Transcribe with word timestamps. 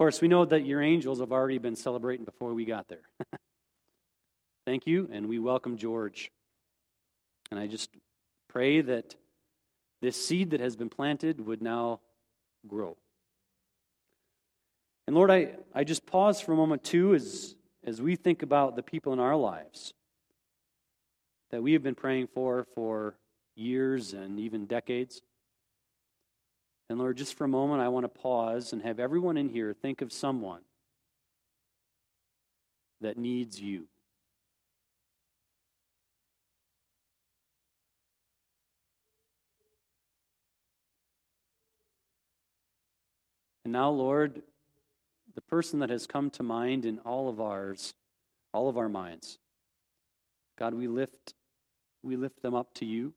course, 0.00 0.22
we 0.22 0.28
know 0.28 0.46
that 0.46 0.64
your 0.64 0.80
angels 0.80 1.20
have 1.20 1.30
already 1.30 1.58
been 1.58 1.76
celebrating 1.76 2.24
before 2.24 2.54
we 2.54 2.64
got 2.64 2.88
there. 2.88 3.02
Thank 4.66 4.86
you, 4.86 5.10
and 5.12 5.28
we 5.28 5.38
welcome 5.38 5.76
George. 5.76 6.30
And 7.50 7.60
I 7.60 7.66
just 7.66 7.90
pray 8.48 8.80
that 8.80 9.14
this 10.00 10.16
seed 10.16 10.52
that 10.52 10.60
has 10.60 10.74
been 10.74 10.88
planted 10.88 11.46
would 11.46 11.60
now 11.60 12.00
grow. 12.66 12.96
And 15.06 15.14
Lord, 15.14 15.30
I, 15.30 15.56
I 15.74 15.84
just 15.84 16.06
pause 16.06 16.40
for 16.40 16.54
a 16.54 16.56
moment 16.56 16.82
too 16.82 17.14
as, 17.14 17.54
as 17.84 18.00
we 18.00 18.16
think 18.16 18.42
about 18.42 18.76
the 18.76 18.82
people 18.82 19.12
in 19.12 19.20
our 19.20 19.36
lives 19.36 19.92
that 21.50 21.62
we 21.62 21.74
have 21.74 21.82
been 21.82 21.94
praying 21.94 22.28
for 22.28 22.66
for 22.74 23.16
years 23.54 24.14
and 24.14 24.40
even 24.40 24.64
decades. 24.64 25.20
And 26.90 26.98
Lord, 26.98 27.16
just 27.16 27.34
for 27.34 27.44
a 27.44 27.48
moment, 27.48 27.80
I 27.80 27.86
want 27.86 28.02
to 28.02 28.08
pause 28.08 28.72
and 28.72 28.82
have 28.82 28.98
everyone 28.98 29.36
in 29.36 29.48
here 29.48 29.72
think 29.72 30.02
of 30.02 30.12
someone 30.12 30.62
that 33.00 33.16
needs 33.16 33.60
you. 33.60 33.84
And 43.64 43.72
now, 43.72 43.90
Lord, 43.90 44.42
the 45.36 45.40
person 45.42 45.78
that 45.78 45.90
has 45.90 46.08
come 46.08 46.28
to 46.30 46.42
mind 46.42 46.84
in 46.84 46.98
all 47.06 47.28
of 47.28 47.40
ours, 47.40 47.94
all 48.52 48.68
of 48.68 48.76
our 48.76 48.88
minds, 48.88 49.38
God, 50.58 50.74
we 50.74 50.88
lift, 50.88 51.34
we 52.02 52.16
lift 52.16 52.42
them 52.42 52.56
up 52.56 52.74
to 52.74 52.84
you. 52.84 53.14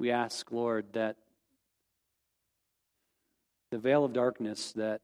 We 0.00 0.10
ask, 0.10 0.50
Lord, 0.50 0.86
that 0.94 1.16
the 3.70 3.76
veil 3.76 4.02
of 4.02 4.14
darkness 4.14 4.72
that 4.72 5.02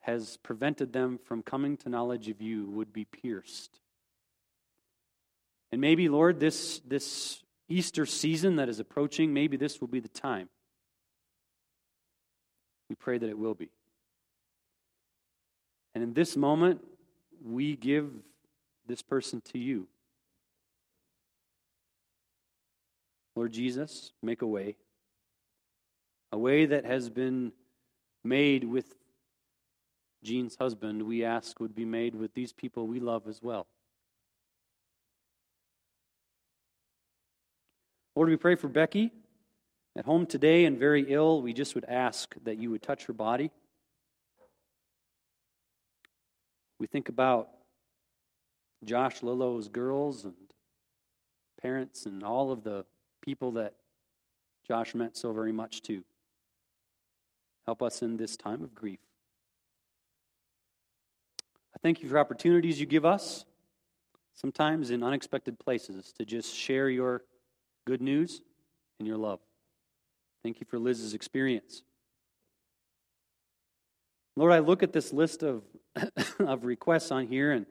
has 0.00 0.38
prevented 0.38 0.94
them 0.94 1.18
from 1.22 1.42
coming 1.42 1.76
to 1.76 1.90
knowledge 1.90 2.30
of 2.30 2.40
you 2.40 2.64
would 2.70 2.94
be 2.94 3.04
pierced. 3.04 3.78
And 5.70 5.82
maybe, 5.82 6.08
Lord, 6.08 6.40
this, 6.40 6.80
this 6.86 7.42
Easter 7.68 8.06
season 8.06 8.56
that 8.56 8.70
is 8.70 8.80
approaching, 8.80 9.34
maybe 9.34 9.58
this 9.58 9.82
will 9.82 9.88
be 9.88 10.00
the 10.00 10.08
time 10.08 10.48
we 12.88 12.96
pray 12.96 13.18
that 13.18 13.28
it 13.28 13.38
will 13.38 13.54
be. 13.54 13.68
And 15.94 16.02
in 16.02 16.14
this 16.14 16.38
moment, 16.38 16.80
we 17.44 17.76
give 17.76 18.10
this 18.86 19.02
person 19.02 19.42
to 19.52 19.58
you. 19.58 19.88
Lord 23.36 23.52
Jesus, 23.52 24.12
make 24.22 24.42
a 24.42 24.46
way. 24.46 24.76
A 26.32 26.38
way 26.38 26.66
that 26.66 26.84
has 26.84 27.10
been 27.10 27.52
made 28.24 28.64
with 28.64 28.94
Jean's 30.24 30.56
husband, 30.56 31.02
we 31.02 31.22
ask 31.22 31.60
would 31.60 31.74
be 31.74 31.84
made 31.84 32.14
with 32.14 32.34
these 32.34 32.52
people 32.52 32.86
we 32.86 32.98
love 32.98 33.28
as 33.28 33.40
well. 33.42 33.66
Lord, 38.16 38.30
we 38.30 38.36
pray 38.36 38.54
for 38.54 38.68
Becky 38.68 39.12
at 39.96 40.04
home 40.04 40.26
today 40.26 40.64
and 40.64 40.78
very 40.78 41.06
ill, 41.08 41.40
we 41.40 41.52
just 41.52 41.74
would 41.74 41.84
ask 41.84 42.34
that 42.44 42.58
you 42.58 42.70
would 42.70 42.82
touch 42.82 43.06
her 43.06 43.12
body. 43.12 43.50
We 46.78 46.86
think 46.86 47.08
about 47.08 47.48
Josh 48.84 49.22
Lillo's 49.22 49.68
girls 49.68 50.24
and 50.24 50.34
parents 51.62 52.04
and 52.04 52.22
all 52.22 52.52
of 52.52 52.62
the 52.62 52.84
people 53.26 53.52
that 53.52 53.74
Josh 54.66 54.94
meant 54.94 55.16
so 55.16 55.32
very 55.32 55.52
much 55.52 55.82
to. 55.82 56.02
Help 57.66 57.82
us 57.82 58.00
in 58.00 58.16
this 58.16 58.36
time 58.36 58.62
of 58.62 58.74
grief. 58.74 59.00
I 61.74 61.78
thank 61.82 62.02
you 62.02 62.08
for 62.08 62.18
opportunities 62.18 62.80
you 62.80 62.86
give 62.86 63.04
us, 63.04 63.44
sometimes 64.34 64.90
in 64.90 65.02
unexpected 65.02 65.58
places, 65.58 66.12
to 66.18 66.24
just 66.24 66.56
share 66.56 66.88
your 66.88 67.22
good 67.86 68.00
news 68.00 68.40
and 68.98 69.06
your 69.06 69.18
love. 69.18 69.40
Thank 70.42 70.60
you 70.60 70.66
for 70.66 70.78
Liz's 70.78 71.12
experience. 71.12 71.82
Lord, 74.36 74.52
I 74.52 74.60
look 74.60 74.82
at 74.82 74.92
this 74.92 75.12
list 75.12 75.42
of, 75.42 75.64
of 76.38 76.64
requests 76.64 77.10
on 77.10 77.26
here, 77.26 77.52
and 77.52 77.66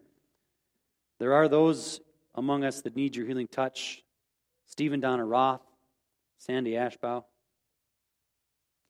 there 1.19 1.34
are 1.34 1.47
those 1.47 2.02
among 2.35 2.63
us 2.63 2.81
that 2.81 2.96
need 2.96 3.16
your 3.16 3.25
healing 3.25 3.47
touch. 3.47 4.03
Stephen 4.66 5.00
Donna 5.00 5.26
Roth, 5.26 5.62
Sandy 6.38 6.72
Ashbaugh, 6.72 7.24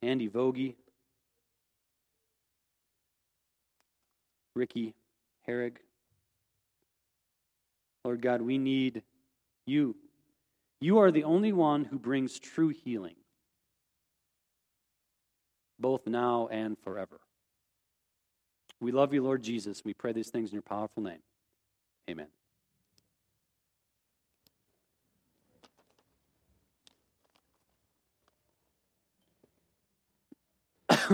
Andy 0.01 0.29
Vogie, 0.29 0.75
Ricky 4.55 4.93
Herrig. 5.47 5.77
Lord 8.03 8.21
God, 8.21 8.41
we 8.41 8.57
need 8.57 9.03
you. 9.65 9.95
You 10.79 10.99
are 10.99 11.11
the 11.11 11.23
only 11.23 11.51
one 11.51 11.85
who 11.85 11.97
brings 11.97 12.39
true 12.39 12.69
healing 12.69 13.15
both 15.79 16.07
now 16.07 16.47
and 16.51 16.77
forever. 16.83 17.19
We 18.79 18.91
love 18.91 19.13
you, 19.13 19.23
Lord 19.23 19.43
Jesus. 19.43 19.83
We 19.83 19.93
pray 19.93 20.13
these 20.13 20.29
things 20.29 20.49
in 20.49 20.53
your 20.53 20.61
powerful 20.61 21.03
name. 21.03 21.19
Amen. 22.09 22.27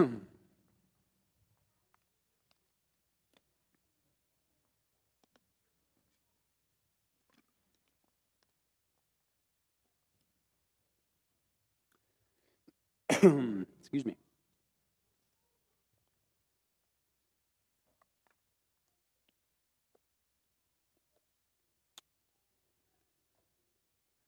Excuse 13.11 14.05
me. 14.05 14.15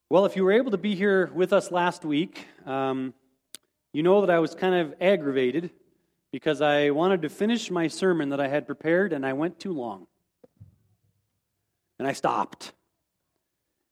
Well, 0.10 0.26
if 0.26 0.36
you 0.36 0.44
were 0.44 0.52
able 0.52 0.72
to 0.72 0.78
be 0.78 0.94
here 0.94 1.32
with 1.34 1.54
us 1.54 1.72
last 1.72 2.04
week, 2.04 2.48
um, 2.66 3.14
you 3.94 4.02
know 4.04 4.22
that 4.22 4.30
I 4.32 4.40
was 4.40 4.56
kind 4.56 4.76
of 4.76 4.96
aggravated 5.00 5.70
because 6.32 6.62
I 6.62 6.90
wanted 6.90 7.22
to 7.22 7.30
finish 7.30 7.70
my 7.70 7.88
sermon 7.88 8.30
that 8.30 8.40
I 8.40 8.48
had 8.48 8.66
prepared 8.66 9.14
and 9.14 9.24
I 9.24 9.34
went 9.34 9.60
too 9.60 9.72
long. 9.72 10.08
And 12.00 12.08
I 12.08 12.14
stopped. 12.14 12.74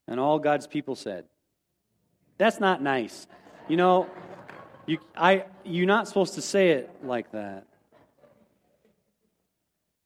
And 0.08 0.18
all 0.18 0.40
God's 0.40 0.66
people 0.66 0.96
said, 0.96 1.24
That's 2.36 2.58
not 2.58 2.82
nice. 2.82 3.28
You 3.68 3.76
know, 3.76 4.10
you, 4.86 4.98
I, 5.16 5.44
you're 5.64 5.86
not 5.86 6.08
supposed 6.08 6.34
to 6.34 6.42
say 6.42 6.70
it 6.70 6.90
like 7.04 7.30
that. 7.30 7.66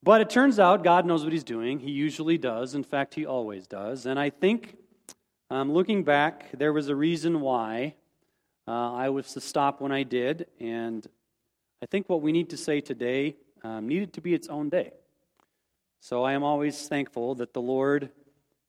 But 0.03 0.21
it 0.21 0.29
turns 0.29 0.59
out 0.59 0.83
God 0.83 1.07
knows 1.07 1.23
what 1.23 1.33
He's 1.33 1.43
doing. 1.43 1.79
He 1.79 1.89
usually 1.89 2.37
does. 2.37 2.75
In 2.75 2.83
fact, 2.83 3.15
He 3.15 3.25
always 3.25 3.65
does. 3.65 4.05
And 4.05 4.19
I 4.19 4.29
think 4.29 4.77
um, 5.49 5.73
looking 5.73 6.03
back, 6.03 6.51
there 6.55 6.71
was 6.71 6.87
a 6.87 6.95
reason 6.95 7.41
why 7.41 7.95
uh, 8.67 8.93
I 8.93 9.09
was 9.09 9.33
to 9.33 9.41
stop 9.41 9.79
when 9.79 9.91
I 9.91 10.03
did, 10.03 10.47
and 10.59 11.07
I 11.81 11.85
think 11.85 12.09
what 12.09 12.21
we 12.21 12.31
need 12.31 12.49
to 12.49 12.57
say 12.57 12.81
today 12.81 13.35
um, 13.63 13.87
needed 13.87 14.13
to 14.13 14.21
be 14.21 14.33
its 14.33 14.47
own 14.49 14.69
day. 14.69 14.91
So 16.01 16.23
I 16.23 16.33
am 16.33 16.43
always 16.43 16.87
thankful 16.87 17.35
that 17.35 17.53
the 17.53 17.61
Lord 17.61 18.09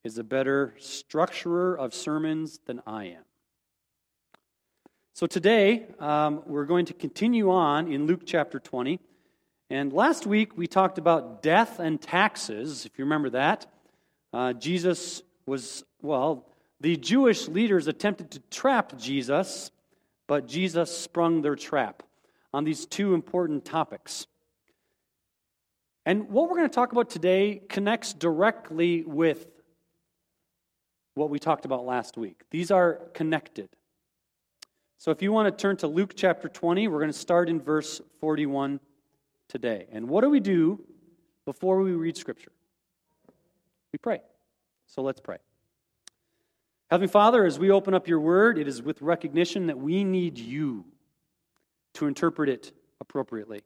is 0.03 0.17
a 0.17 0.23
better 0.23 0.73
structurer 0.79 1.77
of 1.77 1.93
sermons 1.93 2.59
than 2.65 2.81
I 2.87 3.05
am. 3.05 3.23
So 5.13 5.27
today, 5.27 5.87
um, 5.99 6.43
we're 6.45 6.65
going 6.65 6.85
to 6.85 6.93
continue 6.93 7.51
on 7.51 7.91
in 7.91 8.07
Luke 8.07 8.21
chapter 8.25 8.59
20. 8.59 8.99
And 9.69 9.91
last 9.91 10.25
week, 10.25 10.57
we 10.57 10.65
talked 10.65 10.97
about 10.97 11.43
death 11.43 11.79
and 11.79 12.01
taxes, 12.01 12.85
if 12.85 12.97
you 12.97 13.03
remember 13.03 13.31
that. 13.31 13.65
Uh, 14.31 14.53
Jesus 14.53 15.21
was, 15.45 15.83
well, 16.01 16.45
the 16.79 16.95
Jewish 16.95 17.49
leaders 17.49 17.87
attempted 17.87 18.31
to 18.31 18.39
trap 18.49 18.97
Jesus, 18.97 19.71
but 20.29 20.47
Jesus 20.47 20.95
sprung 20.95 21.41
their 21.41 21.55
trap 21.55 22.03
on 22.53 22.63
these 22.63 22.85
two 22.85 23.15
important 23.15 23.65
topics. 23.65 24.27
And 26.05 26.29
what 26.29 26.49
we're 26.49 26.57
going 26.57 26.69
to 26.69 26.73
talk 26.73 26.91
about 26.91 27.09
today 27.09 27.63
connects 27.67 28.13
directly 28.13 29.03
with 29.03 29.47
what 31.15 31.31
we 31.31 31.39
talked 31.39 31.65
about 31.65 31.83
last 31.83 32.15
week. 32.15 32.43
These 32.51 32.69
are 32.69 33.01
connected. 33.15 33.69
So 34.99 35.09
if 35.09 35.23
you 35.23 35.31
want 35.31 35.47
to 35.47 35.61
turn 35.61 35.77
to 35.77 35.87
Luke 35.87 36.13
chapter 36.15 36.47
20, 36.47 36.87
we're 36.87 36.99
going 36.99 37.11
to 37.11 37.17
start 37.17 37.49
in 37.49 37.59
verse 37.59 37.99
41 38.21 38.79
today. 39.47 39.87
And 39.91 40.07
what 40.07 40.21
do 40.21 40.29
we 40.29 40.39
do 40.39 40.79
before 41.45 41.81
we 41.81 41.93
read 41.93 42.15
Scripture? 42.15 42.51
We 43.91 43.97
pray. 43.97 44.21
So 44.85 45.01
let's 45.01 45.21
pray. 45.21 45.37
Heavenly 46.89 47.11
Father, 47.11 47.45
as 47.45 47.59
we 47.59 47.69
open 47.69 47.93
up 47.93 48.07
your 48.07 48.19
word, 48.19 48.57
it 48.57 48.67
is 48.67 48.81
with 48.81 49.03
recognition 49.03 49.67
that 49.67 49.77
we 49.77 50.03
need 50.03 50.39
you 50.39 50.85
to 51.93 52.07
interpret 52.07 52.49
it 52.49 52.71
appropriately. 52.99 53.61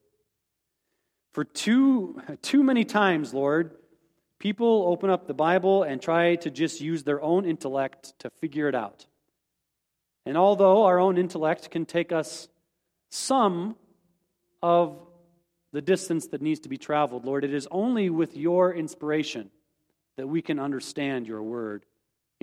For 1.32 1.46
too, 1.46 2.22
too 2.42 2.64
many 2.64 2.84
times, 2.84 3.34
Lord, 3.34 3.76
people 4.40 4.84
open 4.88 5.10
up 5.10 5.26
the 5.26 5.34
Bible 5.34 5.84
and 5.84 6.02
try 6.02 6.36
to 6.36 6.52
just 6.52 6.82
use 6.82 7.04
their 7.04 7.22
own 7.22 7.46
intellect 7.46 8.14
to 8.20 8.30
figure 8.30 8.68
it 8.68 8.76
out. 8.76 9.06
And 10.26 10.38
although 10.38 10.84
our 10.84 11.00
own 11.00 11.18
intellect 11.18 11.72
can 11.72 11.86
take 11.86 12.12
us 12.12 12.50
some 13.10 13.78
of 14.62 15.00
the 15.72 15.82
distance 15.82 16.28
that 16.28 16.42
needs 16.42 16.60
to 16.62 16.70
be 16.70 16.78
traveled, 16.78 17.24
Lord, 17.24 17.46
it 17.46 17.54
is 17.54 17.70
only 17.72 18.10
with 18.10 18.36
your 18.36 18.74
inspiration 18.74 19.50
that 20.18 20.28
we 20.28 20.42
can 20.42 20.60
understand 20.60 21.26
your 21.26 21.42
word 21.42 21.86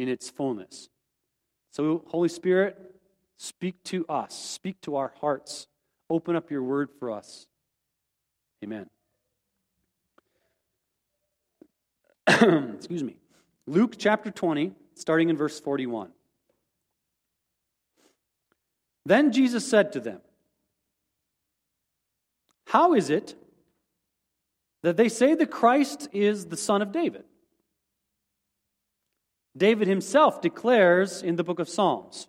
in 0.00 0.08
its 0.08 0.30
fullness. 0.30 0.88
So, 1.72 2.04
Holy 2.08 2.30
Spirit, 2.30 2.78
speak 3.36 3.82
to 3.84 4.06
us, 4.06 4.34
speak 4.34 4.80
to 4.82 4.96
our 4.96 5.12
hearts, 5.20 5.66
open 6.08 6.36
up 6.36 6.50
your 6.50 6.62
word 6.62 6.88
for 6.98 7.10
us. 7.10 7.46
Amen. 8.64 8.86
Excuse 12.26 13.04
me. 13.04 13.16
Luke 13.66 13.94
chapter 13.98 14.30
20, 14.30 14.72
starting 14.94 15.28
in 15.28 15.36
verse 15.36 15.60
41. 15.60 16.10
Then 19.04 19.32
Jesus 19.32 19.68
said 19.68 19.92
to 19.92 20.00
them, 20.00 20.20
How 22.66 22.94
is 22.94 23.10
it 23.10 23.34
that 24.82 24.96
they 24.96 25.10
say 25.10 25.34
the 25.34 25.46
Christ 25.46 26.08
is 26.12 26.46
the 26.46 26.56
son 26.56 26.80
of 26.80 26.90
David? 26.90 27.24
David 29.56 29.88
himself 29.88 30.40
declares 30.40 31.22
in 31.22 31.36
the 31.36 31.44
book 31.44 31.58
of 31.58 31.68
Psalms 31.68 32.28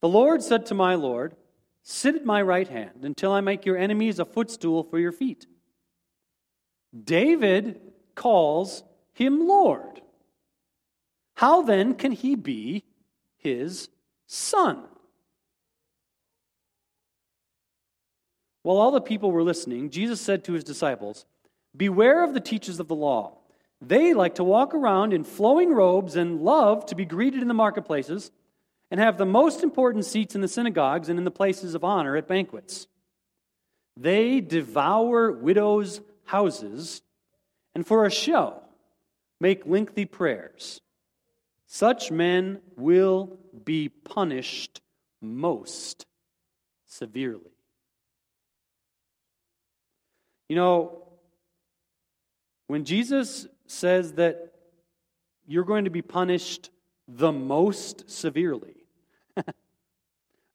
The 0.00 0.08
Lord 0.08 0.42
said 0.42 0.66
to 0.66 0.74
my 0.74 0.94
Lord, 0.94 1.36
Sit 1.82 2.14
at 2.14 2.24
my 2.24 2.40
right 2.40 2.66
hand 2.66 3.04
until 3.04 3.30
I 3.32 3.42
make 3.42 3.66
your 3.66 3.76
enemies 3.76 4.18
a 4.18 4.24
footstool 4.24 4.84
for 4.84 4.98
your 4.98 5.12
feet. 5.12 5.46
David 7.04 7.80
calls 8.14 8.84
him 9.12 9.46
Lord. 9.46 10.00
How 11.34 11.62
then 11.62 11.94
can 11.94 12.12
he 12.12 12.36
be 12.36 12.84
his 13.36 13.88
son? 14.26 14.84
While 18.62 18.78
all 18.78 18.92
the 18.92 19.00
people 19.00 19.30
were 19.30 19.42
listening, 19.42 19.90
Jesus 19.90 20.22
said 20.22 20.42
to 20.44 20.54
his 20.54 20.64
disciples, 20.64 21.26
Beware 21.76 22.24
of 22.24 22.32
the 22.32 22.40
teachers 22.40 22.80
of 22.80 22.88
the 22.88 22.94
law. 22.94 23.36
They 23.80 24.14
like 24.14 24.36
to 24.36 24.44
walk 24.44 24.74
around 24.74 25.12
in 25.12 25.24
flowing 25.24 25.72
robes 25.72 26.16
and 26.16 26.40
love 26.40 26.86
to 26.86 26.94
be 26.94 27.04
greeted 27.04 27.42
in 27.42 27.48
the 27.48 27.54
marketplaces 27.54 28.30
and 28.90 29.00
have 29.00 29.18
the 29.18 29.26
most 29.26 29.62
important 29.62 30.04
seats 30.04 30.34
in 30.34 30.40
the 30.40 30.48
synagogues 30.48 31.08
and 31.08 31.18
in 31.18 31.24
the 31.24 31.30
places 31.30 31.74
of 31.74 31.84
honor 31.84 32.16
at 32.16 32.28
banquets. 32.28 32.86
They 33.96 34.40
devour 34.40 35.32
widows' 35.32 36.00
houses 36.24 37.02
and 37.74 37.86
for 37.86 38.04
a 38.04 38.10
show 38.10 38.60
make 39.40 39.66
lengthy 39.66 40.04
prayers. 40.04 40.80
Such 41.66 42.10
men 42.10 42.60
will 42.76 43.38
be 43.64 43.88
punished 43.88 44.80
most 45.20 46.06
severely. 46.86 47.50
You 50.48 50.56
know, 50.56 51.08
when 52.68 52.84
Jesus 52.84 53.48
says 53.66 54.14
that 54.14 54.52
you're 55.46 55.64
going 55.64 55.84
to 55.84 55.90
be 55.90 56.02
punished 56.02 56.70
the 57.06 57.32
most 57.32 58.10
severely, 58.10 58.86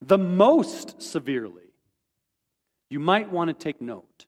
the 0.02 0.18
most 0.18 1.02
severely, 1.02 1.74
you 2.90 3.00
might 3.00 3.32
want 3.32 3.50
to 3.50 3.54
take 3.54 3.82
note. 3.82 4.26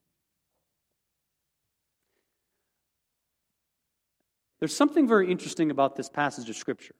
There's 4.59 4.75
something 4.75 5.07
very 5.07 5.31
interesting 5.31 5.71
about 5.71 5.95
this 5.95 6.07
passage 6.07 6.47
of 6.47 6.55
Scripture. 6.55 6.93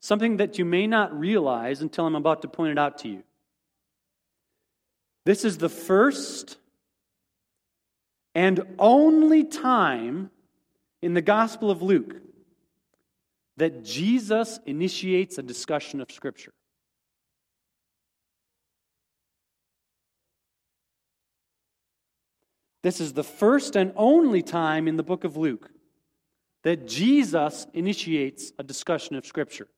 Something 0.00 0.36
that 0.36 0.58
you 0.58 0.66
may 0.66 0.86
not 0.86 1.18
realize 1.18 1.80
until 1.80 2.06
I'm 2.06 2.14
about 2.14 2.42
to 2.42 2.48
point 2.48 2.72
it 2.72 2.78
out 2.78 2.98
to 2.98 3.08
you. 3.08 3.22
This 5.24 5.44
is 5.44 5.58
the 5.58 5.68
first 5.70 6.58
and 8.34 8.62
only 8.78 9.44
time 9.44 10.30
in 11.02 11.14
the 11.14 11.22
Gospel 11.22 11.70
of 11.70 11.82
Luke 11.82 12.16
that 13.56 13.84
Jesus 13.84 14.58
initiates 14.66 15.38
a 15.38 15.42
discussion 15.42 16.00
of 16.00 16.10
Scripture. 16.10 16.52
This 22.82 23.00
is 23.00 23.12
the 23.12 23.24
first 23.24 23.76
and 23.76 23.92
only 23.96 24.42
time 24.42 24.88
in 24.88 24.96
the 24.96 25.02
book 25.02 25.24
of 25.24 25.36
Luke 25.36 25.70
that 26.62 26.86
Jesus 26.86 27.66
initiates 27.74 28.52
a 28.58 28.62
discussion 28.62 29.16
of 29.16 29.26
Scripture. 29.26 29.68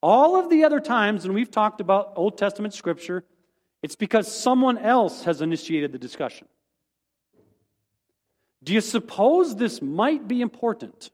All 0.00 0.36
of 0.36 0.50
the 0.50 0.64
other 0.64 0.80
times 0.80 1.24
when 1.24 1.34
we've 1.34 1.50
talked 1.50 1.80
about 1.80 2.12
Old 2.16 2.36
Testament 2.38 2.74
Scripture, 2.74 3.24
it's 3.82 3.96
because 3.96 4.32
someone 4.32 4.78
else 4.78 5.24
has 5.24 5.40
initiated 5.40 5.92
the 5.92 5.98
discussion. 5.98 6.48
Do 8.62 8.72
you 8.72 8.80
suppose 8.80 9.56
this 9.56 9.82
might 9.82 10.28
be 10.28 10.40
important? 10.40 11.10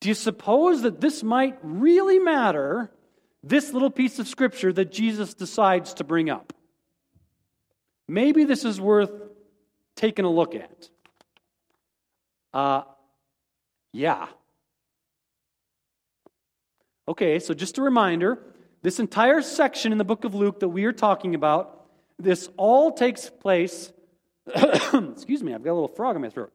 Do 0.00 0.08
you 0.08 0.14
suppose 0.14 0.82
that 0.82 1.00
this 1.00 1.22
might 1.22 1.58
really 1.62 2.18
matter, 2.18 2.90
this 3.42 3.72
little 3.72 3.90
piece 3.90 4.18
of 4.18 4.28
scripture 4.28 4.72
that 4.72 4.92
Jesus 4.92 5.32
decides 5.34 5.94
to 5.94 6.04
bring 6.04 6.28
up? 6.28 6.52
Maybe 8.08 8.44
this 8.44 8.64
is 8.64 8.80
worth 8.80 9.12
taking 9.96 10.24
a 10.24 10.30
look 10.30 10.54
at. 10.54 10.88
Uh, 12.52 12.82
yeah. 13.92 14.26
Okay, 17.08 17.38
so 17.38 17.54
just 17.54 17.78
a 17.78 17.82
reminder 17.82 18.42
this 18.82 18.98
entire 18.98 19.40
section 19.40 19.92
in 19.92 19.98
the 19.98 20.04
book 20.04 20.24
of 20.24 20.34
Luke 20.34 20.60
that 20.60 20.68
we 20.68 20.84
are 20.84 20.92
talking 20.92 21.36
about, 21.36 21.86
this 22.18 22.48
all 22.56 22.92
takes 22.92 23.30
place 23.30 23.92
excuse 25.12 25.42
me, 25.42 25.54
I've 25.54 25.62
got 25.62 25.72
a 25.72 25.74
little 25.74 25.88
frog 25.88 26.16
in 26.16 26.22
my 26.22 26.30
throat. 26.30 26.52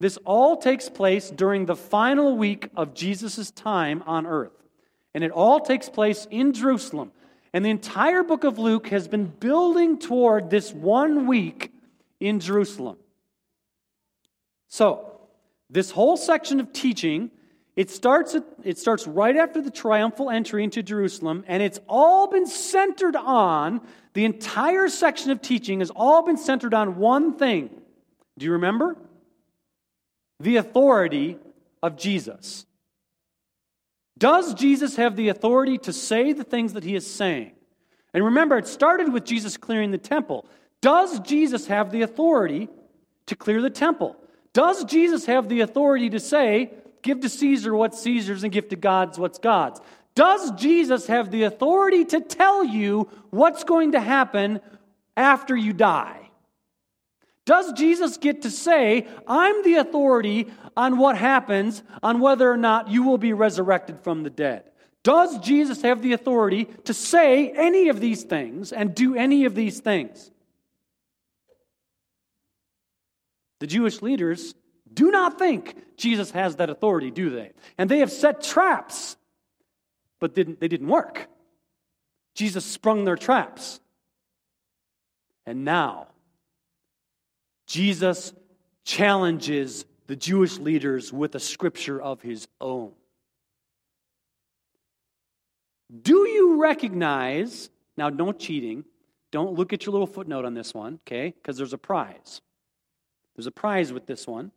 This 0.00 0.16
all 0.24 0.56
takes 0.56 0.88
place 0.88 1.30
during 1.30 1.66
the 1.66 1.76
final 1.76 2.36
week 2.36 2.68
of 2.76 2.94
Jesus' 2.94 3.50
time 3.50 4.02
on 4.06 4.26
earth. 4.26 4.52
And 5.14 5.24
it 5.24 5.32
all 5.32 5.60
takes 5.60 5.88
place 5.88 6.26
in 6.30 6.52
Jerusalem. 6.52 7.10
And 7.52 7.64
the 7.64 7.70
entire 7.70 8.22
book 8.22 8.44
of 8.44 8.58
Luke 8.58 8.88
has 8.88 9.08
been 9.08 9.26
building 9.26 9.98
toward 9.98 10.50
this 10.50 10.72
one 10.72 11.26
week 11.26 11.72
in 12.20 12.40
Jerusalem. 12.40 12.98
So, 14.68 15.18
this 15.70 15.90
whole 15.90 16.16
section 16.16 16.60
of 16.60 16.72
teaching, 16.72 17.30
it 17.78 17.90
starts, 17.90 18.36
it 18.64 18.76
starts 18.76 19.06
right 19.06 19.36
after 19.36 19.62
the 19.62 19.70
triumphal 19.70 20.30
entry 20.30 20.64
into 20.64 20.82
Jerusalem, 20.82 21.44
and 21.46 21.62
it's 21.62 21.78
all 21.88 22.26
been 22.26 22.44
centered 22.44 23.14
on 23.14 23.80
the 24.14 24.24
entire 24.24 24.88
section 24.88 25.30
of 25.30 25.40
teaching 25.40 25.78
has 25.78 25.90
all 25.90 26.26
been 26.26 26.38
centered 26.38 26.74
on 26.74 26.96
one 26.96 27.34
thing. 27.34 27.70
Do 28.36 28.46
you 28.46 28.52
remember? 28.54 28.96
The 30.40 30.56
authority 30.56 31.38
of 31.80 31.96
Jesus. 31.96 32.66
Does 34.18 34.54
Jesus 34.54 34.96
have 34.96 35.14
the 35.14 35.28
authority 35.28 35.78
to 35.78 35.92
say 35.92 36.32
the 36.32 36.42
things 36.42 36.72
that 36.72 36.82
he 36.82 36.96
is 36.96 37.08
saying? 37.08 37.52
And 38.12 38.24
remember, 38.24 38.58
it 38.58 38.66
started 38.66 39.12
with 39.12 39.24
Jesus 39.24 39.56
clearing 39.56 39.92
the 39.92 39.98
temple. 39.98 40.46
Does 40.82 41.20
Jesus 41.20 41.68
have 41.68 41.92
the 41.92 42.02
authority 42.02 42.68
to 43.26 43.36
clear 43.36 43.62
the 43.62 43.70
temple? 43.70 44.16
Does 44.52 44.82
Jesus 44.82 45.26
have 45.26 45.48
the 45.48 45.60
authority 45.60 46.10
to 46.10 46.18
say, 46.18 46.72
give 47.08 47.20
to 47.20 47.28
Caesar 47.28 47.74
what's 47.74 48.02
Caesar's 48.02 48.44
and 48.44 48.52
give 48.52 48.68
to 48.68 48.76
God's 48.76 49.18
what's 49.18 49.38
God's? 49.38 49.80
Does 50.14 50.50
Jesus 50.52 51.06
have 51.06 51.30
the 51.30 51.44
authority 51.44 52.04
to 52.04 52.20
tell 52.20 52.64
you 52.64 53.08
what's 53.30 53.64
going 53.64 53.92
to 53.92 54.00
happen 54.00 54.60
after 55.16 55.56
you 55.56 55.72
die? 55.72 56.30
Does 57.46 57.72
Jesus 57.72 58.18
get 58.18 58.42
to 58.42 58.50
say, 58.50 59.08
I'm 59.26 59.64
the 59.64 59.76
authority 59.76 60.48
on 60.76 60.98
what 60.98 61.16
happens, 61.16 61.82
on 62.02 62.20
whether 62.20 62.50
or 62.50 62.58
not 62.58 62.88
you 62.88 63.04
will 63.04 63.16
be 63.16 63.32
resurrected 63.32 64.00
from 64.02 64.22
the 64.22 64.30
dead? 64.30 64.64
Does 65.02 65.38
Jesus 65.38 65.80
have 65.80 66.02
the 66.02 66.12
authority 66.12 66.66
to 66.84 66.92
say 66.92 67.50
any 67.52 67.88
of 67.88 68.00
these 68.00 68.22
things 68.22 68.70
and 68.70 68.94
do 68.94 69.14
any 69.14 69.46
of 69.46 69.54
these 69.54 69.80
things? 69.80 70.30
The 73.60 73.66
Jewish 73.66 74.02
leaders 74.02 74.54
do 74.98 75.12
not 75.12 75.38
think 75.38 75.76
Jesus 75.96 76.32
has 76.32 76.56
that 76.56 76.70
authority, 76.70 77.12
do 77.12 77.30
they? 77.30 77.52
And 77.78 77.88
they 77.88 78.00
have 78.00 78.10
set 78.10 78.42
traps 78.42 79.16
but 80.18 80.34
didn't, 80.34 80.58
they 80.58 80.66
didn't 80.66 80.88
work. 80.88 81.28
Jesus 82.34 82.64
sprung 82.64 83.04
their 83.04 83.14
traps. 83.14 83.78
And 85.46 85.64
now, 85.64 86.08
Jesus 87.68 88.32
challenges 88.84 89.84
the 90.08 90.16
Jewish 90.16 90.58
leaders 90.58 91.12
with 91.12 91.36
a 91.36 91.40
scripture 91.40 92.02
of 92.02 92.20
his 92.20 92.48
own. 92.60 92.90
Do 96.02 96.28
you 96.28 96.60
recognize 96.60 97.70
Now, 97.96 98.08
no 98.08 98.32
cheating. 98.32 98.84
Don't 99.30 99.54
look 99.54 99.72
at 99.72 99.86
your 99.86 99.92
little 99.92 100.08
footnote 100.08 100.44
on 100.44 100.54
this 100.54 100.74
one, 100.74 100.98
okay? 101.06 101.34
Because 101.40 101.56
there's 101.56 101.72
a 101.72 101.78
prize. 101.78 102.40
There's 103.36 103.46
a 103.46 103.52
prize 103.52 103.92
with 103.92 104.06
this 104.06 104.26
one. 104.26 104.50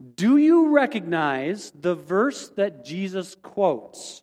Do 0.00 0.38
you 0.38 0.70
recognize 0.70 1.72
the 1.78 1.94
verse 1.94 2.48
that 2.50 2.84
Jesus 2.84 3.34
quotes? 3.34 4.22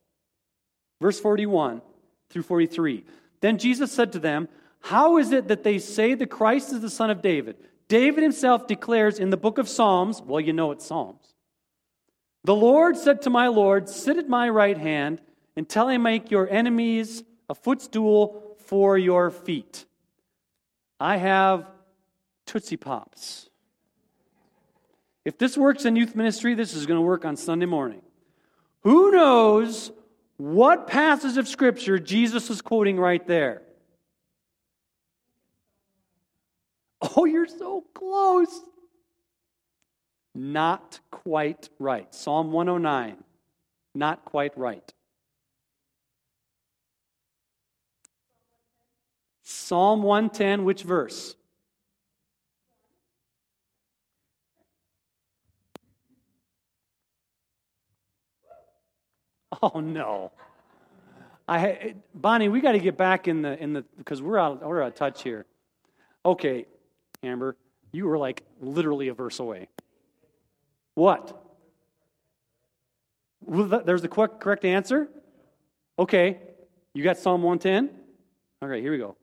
Verse 1.00 1.20
41 1.20 1.82
through 2.30 2.44
43. 2.44 3.06
Then 3.42 3.58
Jesus 3.58 3.92
said 3.92 4.12
to 4.14 4.20
them, 4.20 4.50
How 4.80 5.18
is 5.18 5.32
it 5.32 5.48
that 5.50 5.64
they 5.64 5.78
say 5.78 6.16
the 6.16 6.26
Christ 6.26 6.74
is 6.74 6.82
the 6.82 6.90
son 6.90 7.12
of 7.12 7.22
David? 7.22 7.58
David 7.88 8.24
himself 8.24 8.68
declares 8.68 9.20
in 9.20 9.30
the 9.30 9.38
book 9.38 9.58
of 9.58 9.70
Psalms, 9.70 10.22
well, 10.22 10.42
you 10.42 10.52
know 10.52 10.72
it's 10.72 10.86
Psalms. 10.86 11.34
The 12.44 12.56
Lord 12.56 12.98
said 12.98 13.22
to 13.24 13.30
my 13.30 13.48
Lord, 13.48 13.88
Sit 13.88 14.18
at 14.18 14.28
my 14.28 14.50
right 14.50 14.78
hand 14.78 15.22
until 15.56 15.88
I 15.88 15.98
make 15.98 16.32
your 16.32 16.50
enemies 16.50 17.24
a 17.50 17.56
footstool 17.56 18.56
for 18.66 18.98
your 18.98 19.30
feet. 19.32 19.86
I 21.00 21.18
have 21.18 21.68
Tootsie 22.46 22.78
Pops. 22.78 23.50
If 25.28 25.38
this 25.38 25.58
works 25.58 25.84
in 25.84 25.98
youth 25.98 26.16
ministry, 26.16 26.54
this 26.54 26.74
is 26.74 26.86
going 26.86 26.96
to 26.96 27.02
work 27.02 27.26
on 27.26 27.36
Sunday 27.36 27.66
morning. 27.66 28.02
Who 28.84 29.12
knows 29.12 29.92
what 30.38 30.88
passage 30.88 31.36
of 31.36 31.50
Scripture 31.50 32.00
Jesus 32.00 32.50
is 32.50 32.62
quoting 32.62 32.98
right 32.98 33.28
there? 33.28 33.62
Oh, 37.18 37.26
you're 37.26 37.46
so 37.46 37.84
close. 37.94 38.62
Not 40.34 41.02
quite 41.12 41.68
right. 41.78 42.16
Psalm 42.16 42.54
109. 42.54 43.18
Not 43.94 44.24
quite 44.24 44.58
right. 44.58 44.94
Psalm 49.44 50.04
110, 50.04 50.64
which 50.64 50.84
verse? 50.84 51.36
Oh 59.64 59.80
no. 59.80 60.32
I 61.48 61.96
Bonnie, 62.14 62.50
we 62.50 62.62
got 62.62 62.74
to 62.74 62.80
get 62.80 62.96
back 62.96 63.28
in 63.28 63.42
the 63.42 63.62
in 63.62 63.74
the 63.74 63.86
because 63.98 64.22
we're 64.22 64.38
out 64.38 64.64
we're 64.64 64.82
out 64.82 64.90
of 64.90 64.96
touch 64.96 65.24
here. 65.24 65.46
Okay, 66.26 66.66
Amber, 67.24 67.56
you 67.92 68.06
were 68.06 68.18
like 68.18 68.44
literally 68.62 69.08
a 69.08 69.14
verse 69.14 69.40
away. 69.40 69.70
What? 70.94 71.44
There's 73.48 74.02
the 74.02 74.10
correct 74.10 74.66
answer? 74.66 75.08
Okay. 75.98 76.40
You 76.94 77.04
got 77.04 77.18
Psalm 77.18 77.44
110? 77.44 77.96
All 78.62 78.68
right, 78.68 78.82
here 78.82 78.92
we 78.92 78.98
go. 78.98 79.16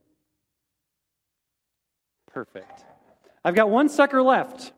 Perfect. 2.33 2.85
I've 3.45 3.55
got 3.57 3.69
one 3.69 3.89
sucker 3.89 4.23
left. 4.23 4.73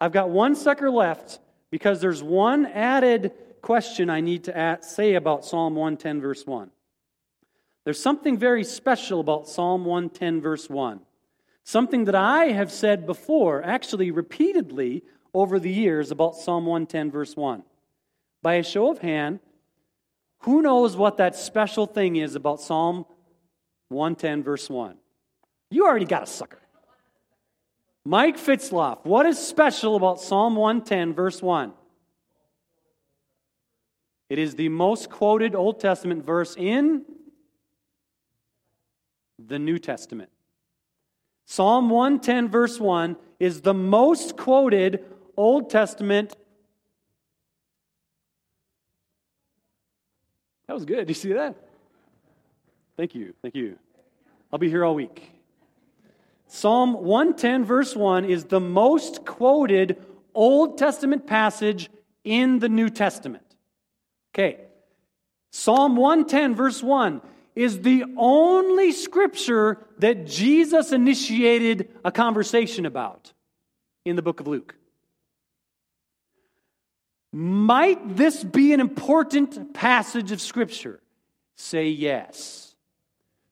I've 0.00 0.12
got 0.12 0.30
one 0.30 0.54
sucker 0.54 0.90
left 0.90 1.38
because 1.70 2.00
there's 2.00 2.22
one 2.22 2.66
added 2.66 3.32
question 3.64 4.10
I 4.10 4.20
need 4.20 4.44
to 4.44 4.54
ask, 4.54 4.94
say 4.94 5.14
about 5.14 5.42
Psalm 5.42 5.74
110, 5.74 6.20
verse 6.20 6.46
1. 6.46 6.70
There's 7.84 8.00
something 8.00 8.36
very 8.36 8.62
special 8.62 9.20
about 9.20 9.48
Psalm 9.48 9.86
110, 9.86 10.42
verse 10.42 10.68
1. 10.68 11.00
Something 11.64 12.04
that 12.04 12.14
I 12.14 12.48
have 12.48 12.70
said 12.70 13.06
before, 13.06 13.62
actually 13.64 14.10
repeatedly 14.10 15.02
over 15.32 15.58
the 15.58 15.70
years 15.70 16.10
about 16.10 16.36
Psalm 16.36 16.66
110, 16.66 17.10
verse 17.10 17.36
1. 17.36 17.62
By 18.42 18.54
a 18.54 18.62
show 18.62 18.90
of 18.90 18.98
hand, 18.98 19.40
who 20.40 20.60
knows 20.60 20.94
what 20.94 21.16
that 21.16 21.34
special 21.34 21.86
thing 21.86 22.16
is 22.16 22.34
about 22.34 22.60
Psalm 22.60 23.06
110, 23.88 24.42
verse 24.42 24.68
1? 24.68 24.94
You 25.70 25.86
already 25.86 26.04
got 26.04 26.24
a 26.24 26.26
sucker. 26.26 26.60
Mike 28.04 28.36
Fitzloff, 28.36 29.06
what 29.06 29.24
is 29.24 29.38
special 29.38 29.96
about 29.96 30.20
Psalm 30.20 30.54
110, 30.54 31.14
verse 31.14 31.40
1? 31.40 31.72
It 34.28 34.38
is 34.38 34.54
the 34.54 34.68
most 34.68 35.10
quoted 35.10 35.54
Old 35.54 35.80
Testament 35.80 36.24
verse 36.24 36.56
in 36.56 37.04
the 39.38 39.58
New 39.58 39.78
Testament. 39.78 40.30
Psalm 41.44 41.90
110, 41.90 42.48
verse 42.48 42.80
1, 42.80 43.16
is 43.38 43.60
the 43.60 43.74
most 43.74 44.36
quoted 44.36 45.04
Old 45.36 45.68
Testament. 45.68 46.34
That 50.66 50.74
was 50.74 50.84
good. 50.84 51.06
Do 51.06 51.10
you 51.10 51.14
see 51.14 51.32
that? 51.34 51.54
Thank 52.96 53.14
you. 53.14 53.34
Thank 53.42 53.54
you. 53.54 53.78
I'll 54.52 54.58
be 54.58 54.70
here 54.70 54.84
all 54.84 54.94
week. 54.94 55.30
Psalm 56.46 56.94
110, 56.94 57.64
verse 57.64 57.96
1, 57.96 58.24
is 58.24 58.44
the 58.44 58.60
most 58.60 59.24
quoted 59.24 60.02
Old 60.34 60.78
Testament 60.78 61.26
passage 61.26 61.90
in 62.22 62.60
the 62.60 62.68
New 62.68 62.88
Testament. 62.88 63.43
Okay. 64.34 64.58
Psalm 65.52 65.94
110, 65.94 66.56
verse 66.56 66.82
1, 66.82 67.22
is 67.54 67.82
the 67.82 68.04
only 68.16 68.90
scripture 68.90 69.86
that 69.98 70.26
Jesus 70.26 70.90
initiated 70.90 71.88
a 72.04 72.10
conversation 72.10 72.84
about 72.84 73.32
in 74.04 74.16
the 74.16 74.22
book 74.22 74.40
of 74.40 74.48
Luke. 74.48 74.74
Might 77.32 78.16
this 78.16 78.42
be 78.42 78.72
an 78.72 78.80
important 78.80 79.72
passage 79.72 80.32
of 80.32 80.40
scripture? 80.40 81.00
Say 81.54 81.88
yes. 81.88 82.74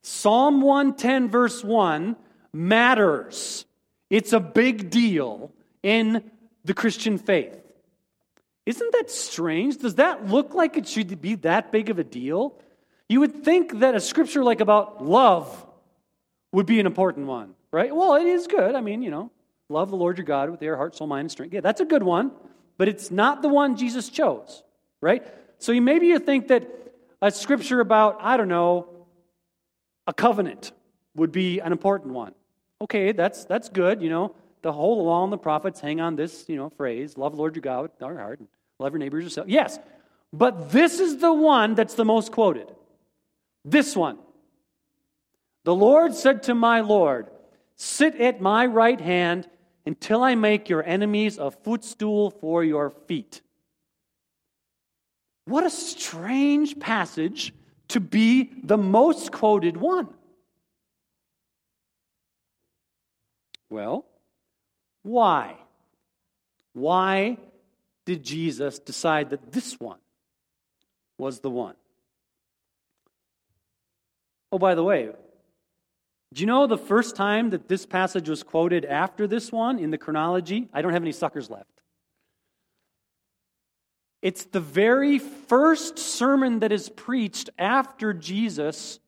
Psalm 0.02 0.60
110, 0.60 1.28
verse 1.28 1.62
1 1.62 2.16
matters. 2.52 3.64
It's 4.10 4.32
a 4.32 4.40
big 4.40 4.90
deal 4.90 5.52
in 5.82 6.28
the 6.64 6.74
Christian 6.74 7.18
faith. 7.18 7.61
Isn't 8.64 8.92
that 8.92 9.10
strange? 9.10 9.78
Does 9.78 9.96
that 9.96 10.28
look 10.28 10.54
like 10.54 10.76
it 10.76 10.86
should 10.86 11.20
be 11.20 11.34
that 11.36 11.72
big 11.72 11.90
of 11.90 11.98
a 11.98 12.04
deal? 12.04 12.54
You 13.08 13.20
would 13.20 13.44
think 13.44 13.80
that 13.80 13.94
a 13.94 14.00
scripture 14.00 14.44
like 14.44 14.60
about 14.60 15.04
love 15.04 15.66
would 16.52 16.66
be 16.66 16.78
an 16.78 16.86
important 16.86 17.26
one, 17.26 17.54
right? 17.72 17.94
Well, 17.94 18.14
it 18.14 18.26
is 18.26 18.46
good. 18.46 18.74
I 18.74 18.80
mean, 18.80 19.02
you 19.02 19.10
know, 19.10 19.30
love 19.68 19.90
the 19.90 19.96
Lord 19.96 20.18
your 20.18 20.24
God 20.24 20.50
with 20.50 20.62
your 20.62 20.76
heart, 20.76 20.96
soul, 20.96 21.06
mind, 21.06 21.20
and 21.22 21.30
strength. 21.30 21.52
Yeah, 21.52 21.60
that's 21.60 21.80
a 21.80 21.84
good 21.84 22.02
one, 22.02 22.30
but 22.78 22.88
it's 22.88 23.10
not 23.10 23.42
the 23.42 23.48
one 23.48 23.76
Jesus 23.76 24.08
chose, 24.08 24.62
right? 25.00 25.26
So 25.58 25.78
maybe 25.80 26.06
you 26.06 26.18
think 26.18 26.48
that 26.48 26.68
a 27.20 27.30
scripture 27.30 27.80
about, 27.80 28.18
I 28.20 28.36
don't 28.36 28.48
know, 28.48 28.88
a 30.06 30.12
covenant 30.12 30.72
would 31.14 31.32
be 31.32 31.60
an 31.60 31.72
important 31.72 32.14
one. 32.14 32.34
Okay, 32.80 33.12
that's 33.12 33.44
that's 33.44 33.68
good, 33.68 34.02
you 34.02 34.10
know. 34.10 34.34
The 34.62 34.72
whole 34.72 35.04
law 35.04 35.24
and 35.24 35.32
the 35.32 35.38
prophets 35.38 35.80
hang 35.80 36.00
on 36.00 36.16
this, 36.16 36.44
you 36.48 36.56
know, 36.56 36.70
phrase, 36.70 37.18
love 37.18 37.32
the 37.32 37.38
Lord 37.38 37.56
your 37.56 37.62
God 37.62 37.82
with 37.82 38.02
our 38.02 38.16
heart 38.16 38.38
and 38.38 38.48
love 38.78 38.92
your 38.92 39.00
neighbors 39.00 39.24
yourself. 39.24 39.48
Yes. 39.48 39.78
But 40.32 40.70
this 40.70 41.00
is 41.00 41.18
the 41.18 41.32
one 41.32 41.74
that's 41.74 41.94
the 41.94 42.04
most 42.04 42.32
quoted. 42.32 42.72
This 43.64 43.96
one. 43.96 44.18
The 45.64 45.74
Lord 45.74 46.14
said 46.14 46.44
to 46.44 46.54
my 46.54 46.80
Lord, 46.80 47.28
Sit 47.76 48.14
at 48.16 48.40
my 48.40 48.66
right 48.66 49.00
hand 49.00 49.48
until 49.84 50.22
I 50.22 50.34
make 50.34 50.68
your 50.68 50.84
enemies 50.84 51.38
a 51.38 51.50
footstool 51.50 52.30
for 52.30 52.62
your 52.62 52.90
feet. 52.90 53.40
What 55.44 55.64
a 55.64 55.70
strange 55.70 56.78
passage 56.78 57.52
to 57.88 58.00
be 58.00 58.50
the 58.62 58.78
most 58.78 59.32
quoted 59.32 59.76
one. 59.76 60.08
Well, 63.68 64.04
why? 65.02 65.56
Why 66.72 67.38
did 68.04 68.22
Jesus 68.22 68.78
decide 68.78 69.30
that 69.30 69.52
this 69.52 69.78
one 69.78 69.98
was 71.18 71.40
the 71.40 71.50
one? 71.50 71.74
Oh, 74.50 74.58
by 74.58 74.74
the 74.74 74.82
way, 74.82 75.10
do 76.32 76.40
you 76.40 76.46
know 76.46 76.66
the 76.66 76.78
first 76.78 77.16
time 77.16 77.50
that 77.50 77.68
this 77.68 77.84
passage 77.84 78.28
was 78.28 78.42
quoted 78.42 78.84
after 78.84 79.26
this 79.26 79.52
one 79.52 79.78
in 79.78 79.90
the 79.90 79.98
chronology? 79.98 80.68
I 80.72 80.82
don't 80.82 80.92
have 80.92 81.02
any 81.02 81.12
suckers 81.12 81.50
left. 81.50 81.68
It's 84.22 84.44
the 84.44 84.60
very 84.60 85.18
first 85.18 85.98
sermon 85.98 86.60
that 86.60 86.70
is 86.70 86.88
preached 86.88 87.50
after 87.58 88.14
Jesus 88.14 89.00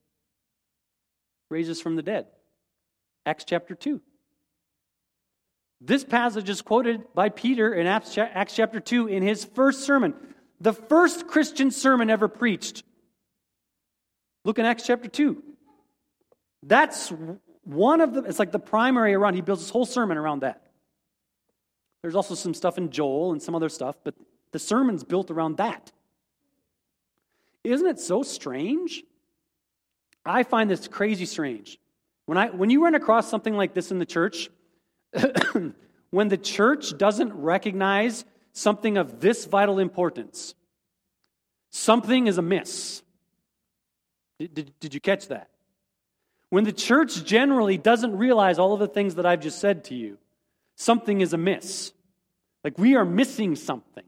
raises 1.51 1.81
from 1.81 1.97
the 1.97 2.03
dead. 2.03 2.27
Acts 3.25 3.45
chapter 3.47 3.75
2. 3.75 4.01
This 5.81 6.05
passage 6.05 6.49
is 6.49 6.63
quoted 6.63 7.03
by 7.15 7.29
Peter 7.29 7.75
in 7.75 7.87
Acts 7.87 8.15
chapter 8.55 8.81
2 8.81 9.09
in 9.09 9.23
his 9.23 9.45
first 9.45 9.85
sermon, 9.85 10.15
the 10.61 10.73
first 10.73 11.27
Christian 11.27 11.71
sermon 11.71 12.11
ever 12.11 12.29
preached. 12.29 12.85
Look 14.45 14.59
in 14.59 14.65
Acts 14.65 14.87
chapter 14.87 15.09
2. 15.09 15.43
That's 16.63 17.13
one 17.65 18.01
of 18.01 18.15
the, 18.15 18.23
it's 18.23 18.39
like 18.39 18.53
the 18.53 18.59
primary 18.59 19.15
around, 19.15 19.35
he 19.35 19.41
builds 19.43 19.63
his 19.63 19.71
whole 19.71 19.87
sermon 19.87 20.17
around 20.17 20.41
that. 20.41 20.63
There's 22.03 22.15
also 22.15 22.35
some 22.35 22.55
stuff 22.55 22.79
in 22.79 22.91
Joel 22.91 23.33
and 23.33 23.43
some 23.43 23.55
other 23.55 23.69
stuff, 23.69 23.97
but 24.05 24.15
the 24.53 24.59
sermon's 24.59 25.05
built 25.05 25.31
around 25.31 25.57
that. 25.57 25.93
Isn't 27.63 27.87
it 27.87 27.99
so 27.99 28.23
strange 28.23 29.03
I 30.27 30.43
find 30.43 30.71
this 30.71 30.89
crazy 30.89 31.27
strange. 31.27 31.79
When, 32.27 32.39
I, 32.39 32.49
when 32.49 32.71
you 32.71 32.83
run 32.83 32.95
across 32.95 33.29
something 33.29 33.55
like 33.55 33.75
this 33.75 33.91
in 33.91 33.99
the 33.99 34.07
church, 34.07 34.49
when 36.11 36.29
the 36.29 36.37
church 36.37 36.97
doesn't 36.97 37.33
recognize 37.33 38.25
something 38.53 38.97
of 38.97 39.21
this 39.21 39.45
vital 39.45 39.79
importance, 39.79 40.55
something 41.71 42.27
is 42.27 42.39
amiss. 42.39 43.03
Did, 44.39 44.55
did, 44.55 44.81
did, 44.81 44.95
you 44.95 45.01
catch 45.01 45.29
that? 45.29 45.49
When 46.51 46.65
the 46.65 46.73
church 46.73 47.25
generally 47.25 47.79
doesn't 47.79 48.17
realize 48.17 48.59
all 48.59 48.73
of 48.73 48.81
the 48.81 48.89
things 48.89 49.17
that 49.17 49.27
I've 49.27 49.41
just 49.41 49.61
said 49.61 49.85
to 49.85 49.95
you, 49.95 50.19
something 50.77 51.21
is 51.21 51.33
amiss. 51.33 51.93
Like 52.63 52.79
we 52.79 52.97
are 52.97 53.05
missing 53.05 53.57
something. 53.57 54.05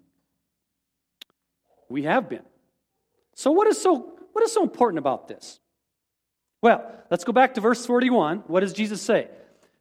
We 1.89 2.05
have 2.05 2.29
been. 2.29 2.43
So 3.35 3.53
what 3.53 3.69
is 3.69 3.81
so 3.81 4.13
what 4.33 4.45
is 4.45 4.53
so 4.53 4.63
important 4.63 4.99
about 4.99 5.29
this? 5.29 5.61
Well, 6.63 6.91
let's 7.11 7.25
go 7.25 7.33
back 7.33 7.55
to 7.55 7.61
verse 7.61 7.85
41. 7.87 8.45
What 8.47 8.61
does 8.61 8.73
Jesus 8.73 9.01
say? 9.01 9.29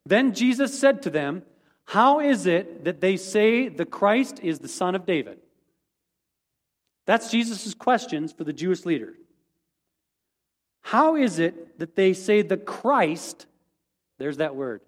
Then 0.05 0.33
Jesus 0.33 0.77
said 0.77 1.01
to 1.03 1.09
them, 1.09 1.43
How 1.85 2.19
is 2.19 2.45
it 2.45 2.85
that 2.85 3.01
they 3.01 3.17
say 3.17 3.67
the 3.67 3.85
Christ 3.85 4.39
is 4.43 4.59
the 4.59 4.67
son 4.67 4.95
of 4.95 5.05
David? 5.05 5.39
That's 7.05 7.31
Jesus' 7.31 7.73
questions 7.73 8.31
for 8.31 8.43
the 8.43 8.53
Jewish 8.53 8.85
leader. 8.85 9.13
How 10.81 11.15
is 11.15 11.39
it 11.39 11.79
that 11.79 11.95
they 11.95 12.13
say 12.13 12.41
the 12.41 12.57
Christ, 12.57 13.47
there's 14.17 14.37
that 14.37 14.55
word, 14.55 14.81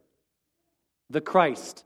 the 1.09 1.21
Christ? 1.21 1.85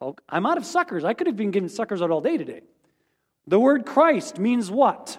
Oh, 0.00 0.16
I'm 0.28 0.46
out 0.46 0.56
of 0.56 0.64
suckers. 0.64 1.04
I 1.04 1.14
could 1.14 1.26
have 1.26 1.36
been 1.36 1.50
giving 1.50 1.68
suckers 1.68 2.00
out 2.00 2.10
all 2.10 2.20
day 2.20 2.36
today. 2.36 2.62
The 3.46 3.60
word 3.60 3.84
Christ 3.86 4.38
means 4.38 4.70
what? 4.70 5.18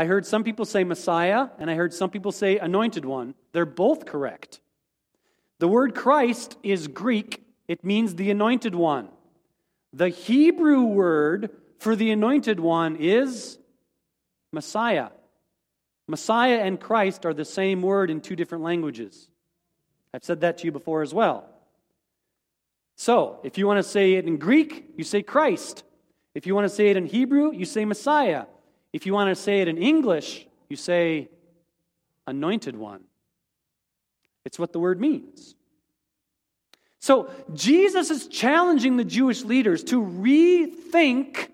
I 0.00 0.06
heard 0.06 0.24
some 0.24 0.44
people 0.44 0.64
say 0.64 0.82
Messiah, 0.82 1.48
and 1.58 1.70
I 1.70 1.74
heard 1.74 1.92
some 1.92 2.08
people 2.08 2.32
say 2.32 2.56
anointed 2.56 3.04
one. 3.04 3.34
They're 3.52 3.66
both 3.66 4.06
correct. 4.06 4.58
The 5.58 5.68
word 5.68 5.94
Christ 5.94 6.56
is 6.62 6.88
Greek, 6.88 7.44
it 7.68 7.84
means 7.84 8.14
the 8.14 8.30
anointed 8.30 8.74
one. 8.74 9.10
The 9.92 10.08
Hebrew 10.08 10.84
word 10.84 11.50
for 11.80 11.94
the 11.94 12.12
anointed 12.12 12.60
one 12.60 12.96
is 12.96 13.58
Messiah. 14.52 15.10
Messiah 16.08 16.60
and 16.60 16.80
Christ 16.80 17.26
are 17.26 17.34
the 17.34 17.44
same 17.44 17.82
word 17.82 18.08
in 18.08 18.22
two 18.22 18.36
different 18.36 18.64
languages. 18.64 19.28
I've 20.14 20.24
said 20.24 20.40
that 20.40 20.56
to 20.58 20.64
you 20.64 20.72
before 20.72 21.02
as 21.02 21.12
well. 21.12 21.44
So, 22.96 23.38
if 23.44 23.58
you 23.58 23.66
want 23.66 23.76
to 23.76 23.82
say 23.82 24.14
it 24.14 24.24
in 24.24 24.38
Greek, 24.38 24.94
you 24.96 25.04
say 25.04 25.22
Christ. 25.22 25.84
If 26.34 26.46
you 26.46 26.54
want 26.54 26.64
to 26.64 26.74
say 26.74 26.88
it 26.88 26.96
in 26.96 27.04
Hebrew, 27.04 27.52
you 27.52 27.66
say 27.66 27.84
Messiah. 27.84 28.46
If 28.92 29.06
you 29.06 29.12
want 29.12 29.28
to 29.28 29.40
say 29.40 29.60
it 29.60 29.68
in 29.68 29.78
English, 29.78 30.46
you 30.68 30.76
say 30.76 31.28
anointed 32.26 32.76
one. 32.76 33.04
It's 34.44 34.58
what 34.58 34.72
the 34.72 34.80
word 34.80 35.00
means. 35.00 35.54
So 36.98 37.30
Jesus 37.54 38.10
is 38.10 38.26
challenging 38.28 38.96
the 38.96 39.04
Jewish 39.04 39.42
leaders 39.42 39.84
to 39.84 40.02
rethink 40.02 41.48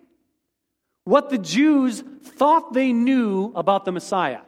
what 1.04 1.30
the 1.30 1.38
Jews 1.38 2.02
thought 2.22 2.72
they 2.72 2.92
knew 2.92 3.52
about 3.54 3.84
the 3.84 3.92
Messiah. 3.92 4.40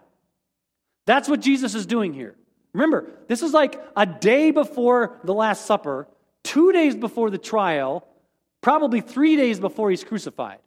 That's 1.07 1.29
what 1.29 1.41
Jesus 1.41 1.75
is 1.75 1.87
doing 1.87 2.13
here. 2.13 2.35
Remember, 2.73 3.09
this 3.29 3.43
is 3.43 3.53
like 3.53 3.81
a 3.97 4.05
day 4.05 4.51
before 4.51 5.19
the 5.25 5.33
Last 5.33 5.67
Supper, 5.67 6.09
two 6.43 6.73
days 6.73 6.95
before 6.97 7.31
the 7.31 7.39
trial, 7.39 8.07
probably 8.61 9.01
three 9.01 9.37
days 9.37 9.61
before 9.61 9.91
he's 9.91 10.05
crucified. 10.05 10.59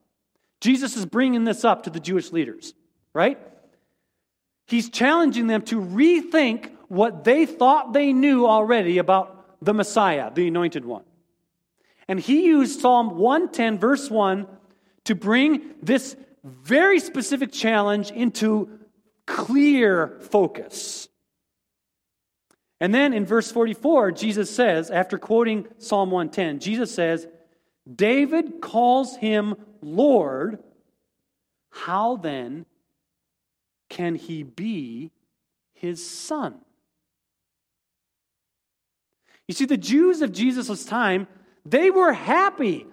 Jesus 0.62 0.96
is 0.96 1.06
bringing 1.06 1.44
this 1.44 1.66
up 1.66 1.84
to 1.84 1.90
the 1.90 2.00
Jewish 2.00 2.32
leaders, 2.32 2.74
right? 3.14 3.40
He's 4.68 4.90
challenging 4.90 5.48
them 5.48 5.64
to 5.64 5.82
rethink 5.82 6.72
what 6.88 7.24
they 7.24 7.46
thought 7.46 7.94
they 7.94 8.14
knew 8.14 8.46
already 8.46 9.00
about 9.00 9.46
the 9.62 9.74
Messiah, 9.74 10.32
the 10.32 10.48
anointed 10.48 10.86
one. 10.86 11.04
And 12.08 12.20
he 12.20 12.46
used 12.46 12.80
Psalm 12.80 13.18
110, 13.18 13.80
verse 13.80 14.10
1, 14.10 14.48
to 15.06 15.16
bring 15.16 15.76
this 15.82 16.16
very 16.44 17.00
specific 17.00 17.52
challenge 17.52 18.12
into 18.12 18.80
clear 19.26 20.18
focus. 20.22 21.08
And 22.80 22.94
then 22.94 23.14
in 23.14 23.26
verse 23.26 23.52
44, 23.52 24.12
Jesus 24.12 24.54
says, 24.54 24.90
after 24.90 25.18
quoting 25.18 25.68
Psalm 25.78 26.12
110, 26.12 26.60
Jesus 26.60 26.94
says, 26.94 27.28
David 27.96 28.62
calls 28.62 29.16
him 29.18 29.56
Lord, 29.82 30.60
how 31.70 32.18
then 32.18 32.66
can 33.90 34.16
he 34.16 34.44
be 34.44 35.12
his 35.74 36.06
son? 36.06 36.56
You 39.48 39.54
see, 39.54 39.66
the 39.66 39.78
Jews 39.78 40.22
of 40.22 40.32
Jesus' 40.32 40.86
time, 40.86 41.28
they 41.66 41.92
were 41.92 42.14
happy 42.14 42.86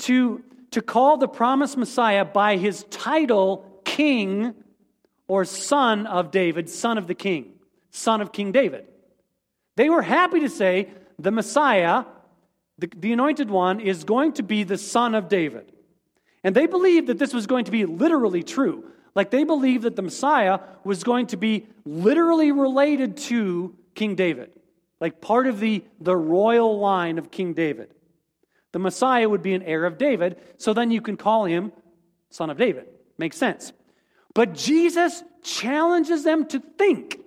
to, 0.00 0.44
to 0.70 0.80
call 0.80 1.16
the 1.16 1.28
promised 1.28 1.76
Messiah 1.76 2.24
by 2.24 2.56
his 2.56 2.84
title, 2.90 3.80
King 3.84 4.54
or 5.26 5.44
Son 5.44 6.06
of 6.06 6.30
David, 6.30 6.68
Son 6.70 6.98
of 6.98 7.06
the 7.06 7.14
King, 7.14 7.54
Son 7.90 8.20
of 8.20 8.32
King 8.32 8.52
David. 8.52 8.86
They 9.76 9.90
were 9.90 10.02
happy 10.02 10.40
to 10.40 10.48
say 10.48 10.88
the 11.18 11.30
Messiah, 11.30 12.04
the, 12.78 12.90
the 12.96 13.12
anointed 13.12 13.50
one, 13.50 13.80
is 13.80 14.04
going 14.04 14.34
to 14.34 14.42
be 14.42 14.62
the 14.62 14.78
Son 14.78 15.14
of 15.14 15.28
David. 15.28 15.72
And 16.44 16.54
they 16.54 16.66
believed 16.66 17.06
that 17.06 17.18
this 17.18 17.32
was 17.32 17.46
going 17.46 17.64
to 17.64 17.70
be 17.70 17.86
literally 17.86 18.42
true. 18.42 18.84
Like 19.14 19.30
they 19.30 19.44
believed 19.44 19.84
that 19.84 19.96
the 19.96 20.02
Messiah 20.02 20.60
was 20.84 21.02
going 21.02 21.28
to 21.28 21.36
be 21.36 21.66
literally 21.84 22.52
related 22.52 23.16
to 23.16 23.74
King 23.94 24.14
David, 24.14 24.50
like 25.00 25.20
part 25.20 25.46
of 25.46 25.58
the, 25.58 25.84
the 26.00 26.16
royal 26.16 26.78
line 26.78 27.18
of 27.18 27.30
King 27.30 27.54
David. 27.54 27.94
The 28.72 28.78
Messiah 28.78 29.28
would 29.28 29.42
be 29.42 29.54
an 29.54 29.62
heir 29.62 29.84
of 29.84 29.98
David, 29.98 30.38
so 30.58 30.74
then 30.74 30.90
you 30.90 31.00
can 31.00 31.16
call 31.16 31.44
him 31.44 31.72
son 32.30 32.50
of 32.50 32.58
David. 32.58 32.86
Makes 33.16 33.36
sense. 33.36 33.72
But 34.34 34.54
Jesus 34.54 35.22
challenges 35.42 36.24
them 36.24 36.46
to 36.46 36.60
think 36.76 37.20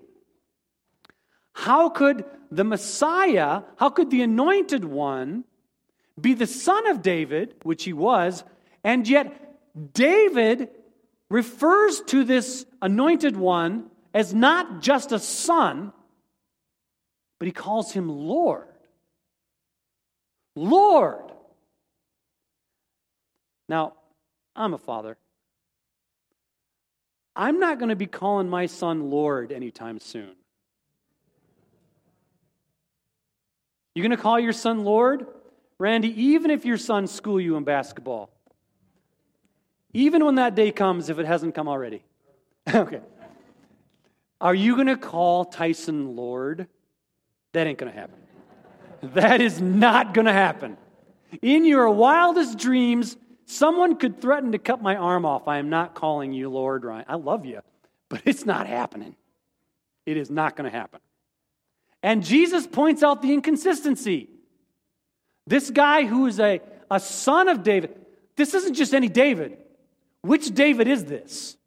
how 1.54 1.90
could 1.90 2.26
the 2.52 2.64
Messiah, 2.64 3.62
how 3.78 3.90
could 3.90 4.12
the 4.12 4.22
anointed 4.22 4.86
one 4.86 5.46
be 6.20 6.34
the 6.34 6.46
son 6.46 6.86
of 6.88 7.02
David, 7.02 7.56
which 7.64 7.86
he 7.86 7.94
was, 7.94 8.44
and 8.88 9.06
yet, 9.06 9.94
David 9.94 10.70
refers 11.30 12.00
to 12.04 12.24
this 12.24 12.66
anointed 12.82 13.36
one 13.36 13.92
as 14.14 14.34
not 14.34 14.82
just 14.82 15.12
a 15.12 15.20
son, 15.20 15.92
but 17.38 17.48
he 17.48 17.52
calls 17.52 17.92
him 17.92 18.08
Lord. 18.08 18.70
Lord. 20.56 21.34
Now, 23.68 23.92
I'm 24.56 24.74
a 24.74 24.78
father. 24.78 25.18
I'm 27.36 27.60
not 27.60 27.80
going 27.80 27.90
to 27.90 27.98
be 27.98 28.08
calling 28.08 28.48
my 28.48 28.68
son 28.68 29.10
Lord 29.12 29.52
anytime 29.52 30.00
soon. 30.00 30.32
You 33.96 34.02
going 34.02 34.12
to 34.12 34.18
call 34.18 34.40
your 34.40 34.54
son 34.54 34.86
Lord? 34.86 35.28
Randy, 35.78 36.24
even 36.24 36.52
if 36.52 36.64
your 36.64 36.78
son 36.78 37.08
school 37.08 37.42
you 37.42 37.58
in 37.58 37.66
basketball, 37.66 38.30
even 39.98 40.24
when 40.24 40.36
that 40.36 40.54
day 40.54 40.72
comes, 40.72 41.10
if 41.10 41.18
it 41.18 41.26
hasn't 41.26 41.56
come 41.56 41.68
already. 41.68 42.04
okay. 42.74 43.02
Are 44.40 44.54
you 44.54 44.76
going 44.76 44.88
to 44.88 44.96
call 44.96 45.44
Tyson 45.44 46.16
Lord? 46.16 46.68
That 47.54 47.66
ain't 47.66 47.80
going 47.80 47.92
to 47.92 48.00
happen. 48.00 48.16
That 49.14 49.42
is 49.42 49.62
not 49.62 50.16
going 50.16 50.26
to 50.26 50.34
happen. 50.34 50.76
In 51.44 51.66
your 51.66 51.88
wildest 51.92 52.58
dreams, 52.58 53.16
someone 53.46 53.96
could 53.96 54.20
threaten 54.20 54.54
to 54.54 54.58
cut 54.58 54.82
my 54.82 54.96
arm 54.96 55.24
off. 55.24 55.48
I 55.48 55.60
am 55.60 55.70
not 55.70 55.94
calling 55.94 56.34
you 56.34 56.50
Lord, 56.50 56.84
Ryan. 56.84 57.06
I 57.08 57.16
love 57.16 57.46
you, 57.46 57.62
but 58.10 58.22
it's 58.26 58.44
not 58.44 58.66
happening. 58.66 59.16
It 60.08 60.18
is 60.18 60.32
not 60.32 60.56
going 60.56 60.70
to 60.70 60.76
happen. 60.76 61.00
And 62.02 62.24
Jesus 62.24 62.66
points 62.66 63.04
out 63.04 63.22
the 63.22 63.34
inconsistency. 63.34 64.30
This 65.46 65.70
guy 65.70 66.06
who 66.06 66.26
is 66.26 66.40
a, 66.40 66.60
a 66.90 67.00
son 67.00 67.50
of 67.50 67.62
David, 67.62 67.96
this 68.36 68.56
isn't 68.56 68.74
just 68.74 68.96
any 68.96 69.10
David. 69.10 69.60
Which 70.22 70.54
David 70.54 70.88
is 70.88 71.06
this? 71.06 71.58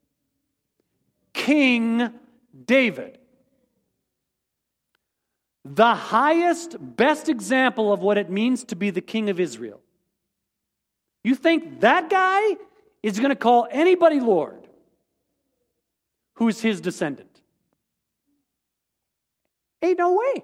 King 1.32 2.12
David. 2.66 3.18
The 5.64 5.94
highest, 5.94 6.76
best 6.80 7.28
example 7.28 7.92
of 7.92 8.00
what 8.00 8.18
it 8.18 8.30
means 8.30 8.64
to 8.64 8.76
be 8.76 8.90
the 8.90 9.00
king 9.00 9.30
of 9.30 9.38
Israel. 9.38 9.80
You 11.22 11.34
think 11.34 11.80
that 11.80 12.10
guy 12.10 12.56
is 13.02 13.18
going 13.18 13.30
to 13.30 13.36
call 13.36 13.68
anybody 13.70 14.20
Lord 14.20 14.66
who's 16.34 16.60
his 16.60 16.80
descendant? 16.80 17.40
Ain't 19.82 19.98
no 19.98 20.14
way. 20.14 20.42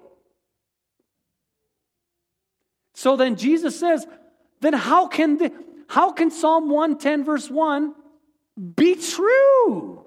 So 2.93 3.15
then 3.15 3.35
Jesus 3.35 3.79
says, 3.79 4.07
then 4.61 4.73
how 4.73 5.07
can 5.07 5.37
the, 5.37 5.51
how 5.87 6.11
can 6.11 6.31
Psalm 6.31 6.69
110, 6.69 7.23
verse 7.23 7.49
1 7.49 7.95
be 8.75 8.95
true. 8.95 10.03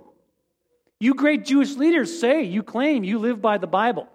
You 0.98 1.14
great 1.14 1.44
Jewish 1.44 1.76
leaders 1.76 2.20
say 2.20 2.42
you 2.42 2.62
claim 2.62 3.04
you 3.04 3.18
live 3.18 3.40
by 3.40 3.58
the 3.58 3.66
Bible. 3.66 4.08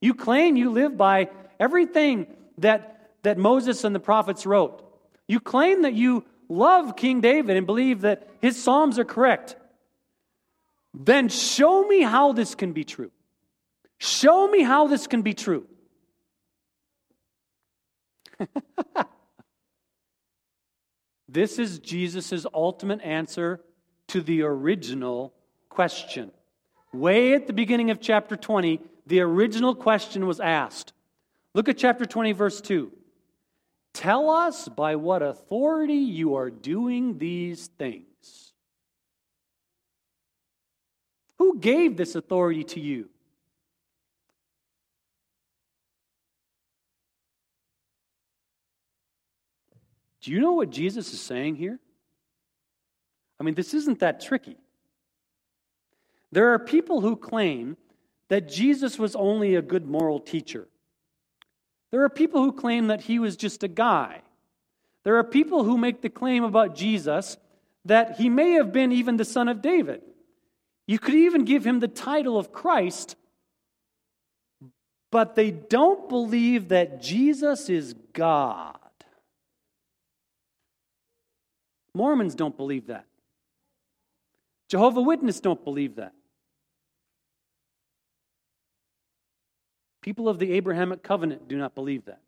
You 0.00 0.14
claim 0.14 0.56
you 0.56 0.70
live 0.70 0.96
by 0.96 1.30
everything 1.60 2.26
that, 2.58 3.10
that 3.22 3.38
Moses 3.38 3.84
and 3.84 3.94
the 3.94 4.00
prophets 4.00 4.44
wrote. 4.44 4.82
You 5.28 5.38
claim 5.40 5.82
that 5.82 5.94
you 5.94 6.24
love 6.48 6.96
King 6.96 7.20
David 7.20 7.56
and 7.56 7.66
believe 7.66 8.00
that 8.02 8.28
his 8.40 8.62
Psalms 8.62 8.98
are 8.98 9.04
correct. 9.04 9.56
Then 10.92 11.28
show 11.28 11.86
me 11.86 12.02
how 12.02 12.32
this 12.32 12.54
can 12.54 12.72
be 12.72 12.84
true. 12.84 13.10
Show 13.98 14.48
me 14.48 14.62
how 14.62 14.86
this 14.88 15.06
can 15.06 15.22
be 15.22 15.34
true. 15.34 15.66
this 21.34 21.58
is 21.58 21.80
Jesus' 21.80 22.46
ultimate 22.54 23.02
answer 23.02 23.60
to 24.08 24.20
the 24.20 24.42
original 24.42 25.34
question. 25.68 26.30
Way 26.92 27.34
at 27.34 27.48
the 27.48 27.52
beginning 27.52 27.90
of 27.90 28.00
chapter 28.00 28.36
20, 28.36 28.80
the 29.06 29.20
original 29.20 29.74
question 29.74 30.26
was 30.26 30.38
asked. 30.38 30.92
Look 31.52 31.68
at 31.68 31.76
chapter 31.76 32.04
20, 32.04 32.32
verse 32.32 32.60
2. 32.60 32.92
Tell 33.94 34.30
us 34.30 34.68
by 34.68 34.94
what 34.94 35.22
authority 35.22 35.94
you 35.94 36.36
are 36.36 36.50
doing 36.50 37.18
these 37.18 37.66
things. 37.66 38.52
Who 41.38 41.58
gave 41.58 41.96
this 41.96 42.14
authority 42.14 42.62
to 42.64 42.80
you? 42.80 43.08
Do 50.24 50.32
you 50.32 50.40
know 50.40 50.54
what 50.54 50.70
Jesus 50.70 51.12
is 51.12 51.20
saying 51.20 51.56
here? 51.56 51.78
I 53.38 53.44
mean, 53.44 53.54
this 53.54 53.74
isn't 53.74 53.98
that 53.98 54.22
tricky. 54.22 54.56
There 56.32 56.54
are 56.54 56.58
people 56.58 57.02
who 57.02 57.14
claim 57.14 57.76
that 58.28 58.48
Jesus 58.48 58.98
was 58.98 59.14
only 59.14 59.54
a 59.54 59.60
good 59.60 59.86
moral 59.86 60.18
teacher. 60.18 60.66
There 61.90 62.02
are 62.04 62.08
people 62.08 62.42
who 62.42 62.52
claim 62.52 62.86
that 62.86 63.02
he 63.02 63.18
was 63.18 63.36
just 63.36 63.64
a 63.64 63.68
guy. 63.68 64.22
There 65.02 65.18
are 65.18 65.24
people 65.24 65.62
who 65.62 65.76
make 65.76 66.00
the 66.00 66.08
claim 66.08 66.42
about 66.42 66.74
Jesus 66.74 67.36
that 67.84 68.16
he 68.16 68.30
may 68.30 68.52
have 68.52 68.72
been 68.72 68.92
even 68.92 69.18
the 69.18 69.26
son 69.26 69.46
of 69.46 69.60
David. 69.60 70.00
You 70.86 70.98
could 70.98 71.16
even 71.16 71.44
give 71.44 71.66
him 71.66 71.80
the 71.80 71.86
title 71.86 72.38
of 72.38 72.50
Christ, 72.50 73.14
but 75.10 75.34
they 75.34 75.50
don't 75.50 76.08
believe 76.08 76.68
that 76.68 77.02
Jesus 77.02 77.68
is 77.68 77.94
God. 78.14 78.78
Mormons 81.94 82.34
don't 82.34 82.56
believe 82.56 82.88
that. 82.88 83.06
Jehovah 84.68 85.02
Witnesses 85.02 85.40
don't 85.40 85.62
believe 85.64 85.96
that. 85.96 86.12
People 90.00 90.28
of 90.28 90.38
the 90.38 90.52
Abrahamic 90.52 91.02
covenant 91.02 91.48
do 91.48 91.56
not 91.56 91.74
believe 91.74 92.04
that. 92.06 92.20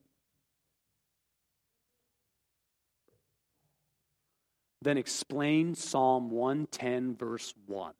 Then 4.81 4.97
explain 4.97 5.75
Psalm 5.75 6.31
110, 6.31 7.17
verse 7.17 7.53
1. 7.67 7.93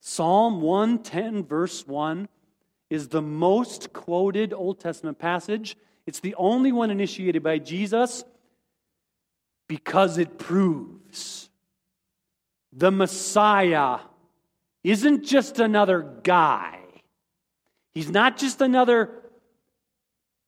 Psalm 0.00 0.60
110, 0.60 1.44
verse 1.44 1.86
1 1.86 2.28
is 2.88 3.08
the 3.08 3.20
most 3.20 3.92
quoted 3.92 4.52
Old 4.54 4.80
Testament 4.80 5.18
passage. 5.18 5.76
It's 6.06 6.20
the 6.20 6.34
only 6.36 6.72
one 6.72 6.90
initiated 6.90 7.42
by 7.42 7.58
Jesus 7.58 8.24
because 9.68 10.18
it 10.18 10.38
proves 10.38 11.50
the 12.72 12.90
Messiah 12.90 13.98
isn't 14.84 15.24
just 15.24 15.58
another 15.58 16.02
guy. 16.22 16.78
He's 17.92 18.10
not 18.10 18.36
just 18.36 18.60
another 18.60 19.10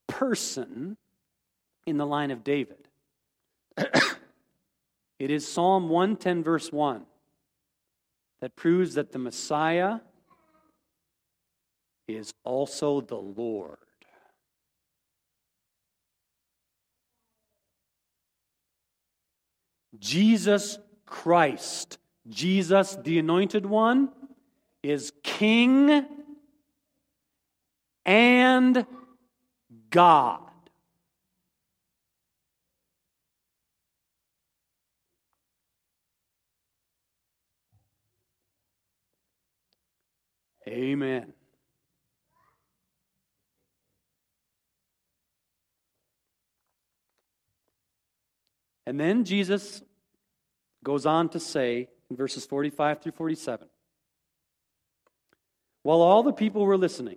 person 0.06 0.96
in 1.86 1.96
the 1.96 2.06
line 2.06 2.30
of 2.30 2.44
David. 2.44 2.86
it 3.76 5.30
is 5.30 5.50
Psalm 5.50 5.88
110, 5.88 6.44
verse 6.44 6.70
1, 6.70 7.04
that 8.40 8.54
proves 8.54 8.94
that 8.94 9.12
the 9.12 9.18
Messiah 9.18 10.00
is 12.06 12.32
also 12.44 13.00
the 13.00 13.16
Lord. 13.16 13.78
Jesus 19.98 20.78
Christ, 21.06 21.98
Jesus, 22.28 22.96
the 23.02 23.18
anointed 23.18 23.66
one, 23.66 24.10
is 24.82 25.12
King 25.22 26.06
and 28.04 28.86
God. 29.90 30.42
Amen. 40.68 41.32
And 48.86 48.98
then 48.98 49.24
Jesus 49.24 49.82
goes 50.88 51.04
on 51.04 51.28
to 51.28 51.38
say 51.38 51.88
in 52.08 52.16
verses 52.16 52.46
45 52.46 53.02
through 53.02 53.12
47 53.12 53.68
while 55.82 56.02
all 56.02 56.22
the 56.22 56.32
people 56.32 56.66
were 56.66 56.76
listening, 56.76 57.16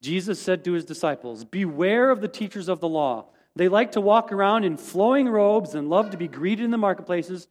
Jesus 0.00 0.40
said 0.40 0.64
to 0.64 0.72
his 0.74 0.84
disciples, 0.84 1.44
Beware 1.44 2.10
of 2.10 2.20
the 2.20 2.28
teachers 2.28 2.68
of 2.68 2.78
the 2.78 2.88
law. 2.88 3.26
They 3.56 3.68
like 3.68 3.92
to 3.92 4.00
walk 4.00 4.30
around 4.30 4.62
in 4.62 4.76
flowing 4.76 5.28
robes 5.28 5.74
and 5.74 5.90
love 5.90 6.10
to 6.10 6.16
be 6.16 6.28
greeted 6.28 6.64
in 6.64 6.70
the 6.70 6.78
marketplaces 6.78 7.48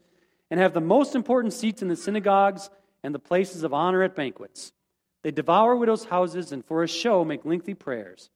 and 0.50 0.60
have 0.60 0.74
the 0.74 0.80
most 0.80 1.14
important 1.14 1.54
seats 1.54 1.82
in 1.82 1.90
the 1.90 1.96
synagogues 1.96 2.70
and 3.04 3.14
the 3.14 3.20
places 3.20 3.64
of 3.64 3.74
honor 3.74 4.02
at 4.02 4.16
banquets. 4.16 4.72
They 5.24 5.32
devour 5.32 5.76
widows' 5.76 6.06
houses 6.06 6.54
and 6.54 6.64
for 6.64 6.84
a 6.84 6.88
show 6.88 7.26
make 7.26 7.44
lengthy 7.44 7.74
prayers. 7.74 8.30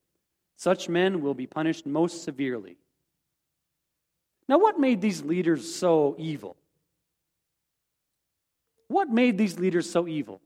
Such 0.58 0.90
men 0.90 1.22
will 1.22 1.34
be 1.34 1.48
punished 1.48 1.86
most 1.86 2.24
severely. 2.24 2.76
Now, 4.50 4.60
what 4.60 4.78
made 4.78 5.00
these 5.00 5.24
leaders 5.24 5.74
so 5.74 6.16
evil? 6.20 6.58
What 8.94 9.10
made 9.10 9.40
these 9.40 9.58
leaders 9.58 9.90
so 9.90 10.08
evil? 10.08 10.40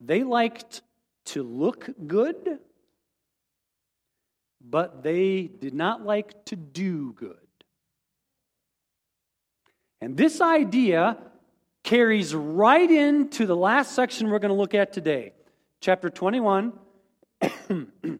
They 0.00 0.24
liked 0.24 0.82
to 1.26 1.44
look 1.44 1.88
good, 2.04 2.58
but 4.60 5.04
they 5.04 5.42
did 5.44 5.74
not 5.74 6.04
like 6.04 6.44
to 6.46 6.56
do 6.56 7.12
good. 7.12 7.36
And 10.00 10.16
this 10.16 10.40
idea 10.40 11.16
carries 11.84 12.34
right 12.34 12.90
into 12.90 13.46
the 13.46 13.56
last 13.56 13.94
section 13.94 14.30
we're 14.30 14.40
going 14.40 14.50
to 14.50 14.58
look 14.58 14.74
at 14.74 14.92
today, 14.92 15.32
chapter 15.80 16.10
21, 16.10 16.72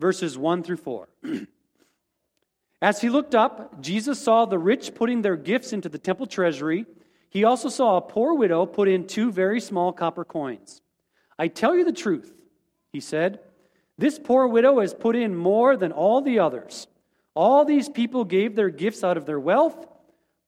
verses 0.00 0.38
1 0.38 0.62
through 0.62 0.78
4. 0.78 1.08
As 2.80 3.00
he 3.00 3.08
looked 3.08 3.34
up, 3.34 3.80
Jesus 3.80 4.20
saw 4.20 4.44
the 4.44 4.58
rich 4.58 4.94
putting 4.94 5.22
their 5.22 5.36
gifts 5.36 5.72
into 5.72 5.88
the 5.88 5.98
temple 5.98 6.26
treasury. 6.26 6.86
He 7.28 7.44
also 7.44 7.68
saw 7.68 7.96
a 7.96 8.02
poor 8.02 8.34
widow 8.34 8.66
put 8.66 8.88
in 8.88 9.06
two 9.06 9.32
very 9.32 9.60
small 9.60 9.92
copper 9.92 10.24
coins. 10.24 10.80
I 11.38 11.48
tell 11.48 11.76
you 11.76 11.84
the 11.84 11.92
truth, 11.92 12.32
he 12.92 13.00
said. 13.00 13.40
This 13.96 14.18
poor 14.18 14.46
widow 14.46 14.80
has 14.80 14.94
put 14.94 15.16
in 15.16 15.34
more 15.34 15.76
than 15.76 15.90
all 15.90 16.22
the 16.22 16.38
others. 16.38 16.86
All 17.34 17.64
these 17.64 17.88
people 17.88 18.24
gave 18.24 18.54
their 18.54 18.70
gifts 18.70 19.02
out 19.02 19.16
of 19.16 19.26
their 19.26 19.40
wealth, 19.40 19.86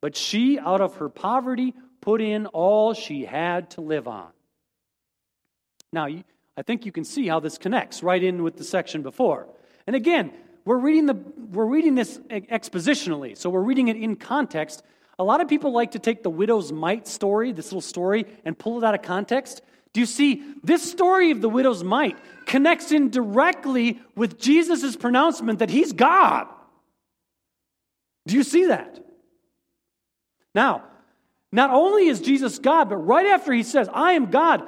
but 0.00 0.16
she, 0.16 0.58
out 0.58 0.80
of 0.80 0.96
her 0.96 1.08
poverty, 1.08 1.74
put 2.00 2.20
in 2.20 2.46
all 2.46 2.94
she 2.94 3.24
had 3.24 3.70
to 3.70 3.80
live 3.80 4.08
on. 4.08 4.30
Now, 5.92 6.06
I 6.56 6.62
think 6.62 6.86
you 6.86 6.92
can 6.92 7.04
see 7.04 7.26
how 7.26 7.40
this 7.40 7.58
connects 7.58 8.02
right 8.02 8.22
in 8.22 8.42
with 8.42 8.56
the 8.56 8.64
section 8.64 9.02
before. 9.02 9.48
And 9.86 9.96
again, 9.96 10.32
we're 10.64 10.78
reading, 10.78 11.06
the, 11.06 11.14
we're 11.14 11.66
reading 11.66 11.94
this 11.94 12.18
expositionally, 12.28 13.36
so 13.36 13.50
we're 13.50 13.62
reading 13.62 13.88
it 13.88 13.96
in 13.96 14.16
context. 14.16 14.82
A 15.18 15.24
lot 15.24 15.40
of 15.40 15.48
people 15.48 15.72
like 15.72 15.92
to 15.92 15.98
take 15.98 16.22
the 16.22 16.30
widow's 16.30 16.72
mite 16.72 17.06
story, 17.06 17.52
this 17.52 17.66
little 17.66 17.80
story, 17.80 18.26
and 18.44 18.58
pull 18.58 18.78
it 18.78 18.84
out 18.84 18.94
of 18.94 19.02
context. 19.02 19.62
Do 19.92 20.00
you 20.00 20.06
see? 20.06 20.42
This 20.62 20.88
story 20.88 21.30
of 21.30 21.40
the 21.40 21.48
widow's 21.48 21.82
mite 21.82 22.16
connects 22.46 22.92
in 22.92 23.10
directly 23.10 24.00
with 24.14 24.38
Jesus' 24.38 24.96
pronouncement 24.96 25.58
that 25.58 25.70
he's 25.70 25.92
God. 25.92 26.46
Do 28.26 28.36
you 28.36 28.44
see 28.44 28.66
that? 28.66 29.04
Now, 30.54 30.84
not 31.52 31.70
only 31.70 32.06
is 32.06 32.20
Jesus 32.20 32.58
God, 32.58 32.88
but 32.88 32.96
right 32.96 33.26
after 33.26 33.52
he 33.52 33.62
says, 33.62 33.88
I 33.92 34.12
am 34.12 34.30
God, 34.30 34.62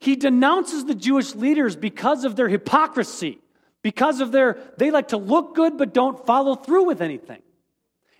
he 0.00 0.16
denounces 0.16 0.84
the 0.84 0.94
Jewish 0.94 1.34
leaders 1.34 1.76
because 1.76 2.24
of 2.24 2.34
their 2.36 2.48
hypocrisy, 2.48 3.38
because 3.84 4.22
of 4.22 4.32
their, 4.32 4.56
they 4.78 4.90
like 4.90 5.08
to 5.08 5.18
look 5.18 5.54
good 5.54 5.76
but 5.76 5.92
don't 5.92 6.24
follow 6.26 6.54
through 6.54 6.84
with 6.84 7.02
anything. 7.02 7.42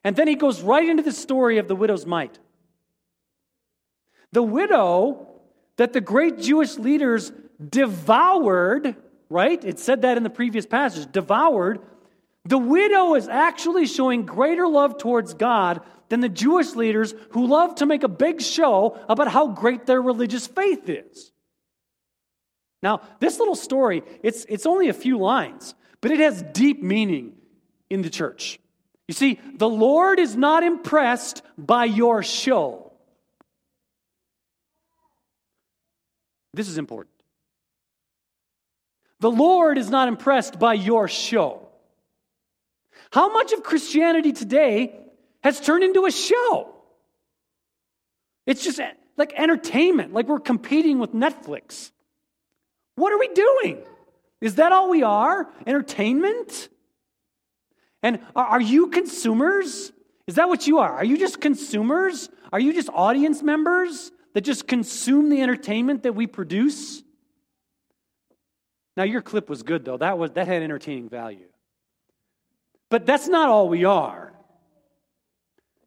And 0.04 0.14
then 0.14 0.28
he 0.28 0.34
goes 0.34 0.60
right 0.60 0.86
into 0.86 1.02
the 1.02 1.10
story 1.10 1.56
of 1.56 1.68
the 1.68 1.74
widow's 1.74 2.04
mite. 2.04 2.38
The 4.32 4.42
widow 4.42 5.26
that 5.76 5.94
the 5.94 6.02
great 6.02 6.38
Jewish 6.38 6.76
leaders 6.76 7.32
devoured, 7.66 8.94
right? 9.30 9.64
It 9.64 9.78
said 9.78 10.02
that 10.02 10.18
in 10.18 10.22
the 10.22 10.28
previous 10.30 10.66
passage, 10.66 11.10
devoured. 11.10 11.80
The 12.44 12.58
widow 12.58 13.14
is 13.14 13.26
actually 13.26 13.86
showing 13.86 14.26
greater 14.26 14.68
love 14.68 14.98
towards 14.98 15.32
God 15.32 15.80
than 16.10 16.20
the 16.20 16.28
Jewish 16.28 16.74
leaders 16.74 17.14
who 17.30 17.46
love 17.46 17.76
to 17.76 17.86
make 17.86 18.02
a 18.02 18.08
big 18.08 18.42
show 18.42 19.00
about 19.08 19.28
how 19.28 19.48
great 19.48 19.86
their 19.86 20.02
religious 20.02 20.46
faith 20.46 20.90
is. 20.90 21.32
Now, 22.84 23.00
this 23.18 23.38
little 23.38 23.56
story, 23.56 24.02
it's, 24.22 24.44
it's 24.46 24.66
only 24.66 24.90
a 24.90 24.92
few 24.92 25.18
lines, 25.18 25.74
but 26.02 26.10
it 26.10 26.20
has 26.20 26.42
deep 26.42 26.82
meaning 26.82 27.32
in 27.88 28.02
the 28.02 28.10
church. 28.10 28.60
You 29.08 29.14
see, 29.14 29.40
the 29.56 29.68
Lord 29.68 30.18
is 30.18 30.36
not 30.36 30.62
impressed 30.62 31.40
by 31.56 31.86
your 31.86 32.22
show. 32.22 32.92
This 36.52 36.68
is 36.68 36.76
important. 36.76 37.14
The 39.20 39.30
Lord 39.30 39.78
is 39.78 39.88
not 39.88 40.08
impressed 40.08 40.58
by 40.58 40.74
your 40.74 41.08
show. 41.08 41.66
How 43.10 43.32
much 43.32 43.54
of 43.54 43.62
Christianity 43.62 44.32
today 44.32 44.94
has 45.42 45.58
turned 45.58 45.84
into 45.84 46.04
a 46.04 46.10
show? 46.10 46.74
It's 48.44 48.62
just 48.62 48.78
like 49.16 49.32
entertainment, 49.38 50.12
like 50.12 50.28
we're 50.28 50.38
competing 50.38 50.98
with 50.98 51.14
Netflix. 51.14 51.92
What 52.96 53.12
are 53.12 53.18
we 53.18 53.28
doing? 53.28 53.82
Is 54.40 54.56
that 54.56 54.72
all 54.72 54.90
we 54.90 55.02
are? 55.02 55.48
Entertainment? 55.66 56.68
And 58.02 58.20
are 58.36 58.60
you 58.60 58.88
consumers? 58.88 59.92
Is 60.26 60.36
that 60.36 60.48
what 60.48 60.66
you 60.66 60.78
are? 60.78 60.92
Are 60.92 61.04
you 61.04 61.18
just 61.18 61.40
consumers? 61.40 62.28
Are 62.52 62.60
you 62.60 62.72
just 62.72 62.88
audience 62.92 63.42
members 63.42 64.12
that 64.34 64.42
just 64.42 64.68
consume 64.68 65.30
the 65.30 65.40
entertainment 65.42 66.02
that 66.02 66.14
we 66.14 66.26
produce? 66.26 67.02
Now 68.96 69.04
your 69.04 69.22
clip 69.22 69.48
was 69.48 69.62
good 69.62 69.84
though. 69.84 69.96
That 69.96 70.18
was 70.18 70.32
that 70.32 70.46
had 70.46 70.62
entertaining 70.62 71.08
value. 71.08 71.46
But 72.90 73.06
that's 73.06 73.26
not 73.26 73.48
all 73.48 73.68
we 73.68 73.84
are. 73.84 74.32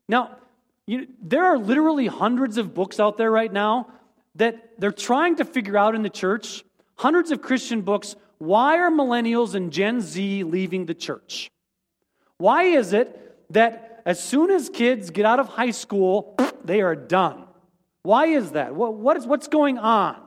Now, 0.09 0.37
you, 0.85 1.07
there 1.21 1.45
are 1.45 1.57
literally 1.57 2.07
hundreds 2.07 2.57
of 2.57 2.73
books 2.73 2.99
out 2.99 3.17
there 3.17 3.29
right 3.29 3.51
now 3.51 3.89
that 4.35 4.79
they're 4.79 4.91
trying 4.91 5.37
to 5.37 5.45
figure 5.45 5.77
out 5.77 5.95
in 5.95 6.01
the 6.01 6.09
church 6.09 6.63
hundreds 6.97 7.31
of 7.31 7.41
Christian 7.41 7.81
books. 7.81 8.15
Why 8.37 8.77
are 8.77 8.91
millennials 8.91 9.55
and 9.55 9.71
Gen 9.71 10.01
Z 10.01 10.43
leaving 10.43 10.85
the 10.85 10.93
church? 10.93 11.49
Why 12.37 12.63
is 12.63 12.93
it 12.93 13.35
that 13.51 14.01
as 14.05 14.23
soon 14.23 14.51
as 14.51 14.69
kids 14.69 15.09
get 15.09 15.25
out 15.25 15.39
of 15.39 15.47
high 15.47 15.71
school, 15.71 16.35
they 16.63 16.81
are 16.81 16.95
done? 16.95 17.45
Why 18.03 18.27
is 18.27 18.51
that? 18.51 18.75
What, 18.75 18.93
what 18.93 19.17
is, 19.17 19.25
what's 19.25 19.47
going 19.47 19.77
on? 19.77 20.17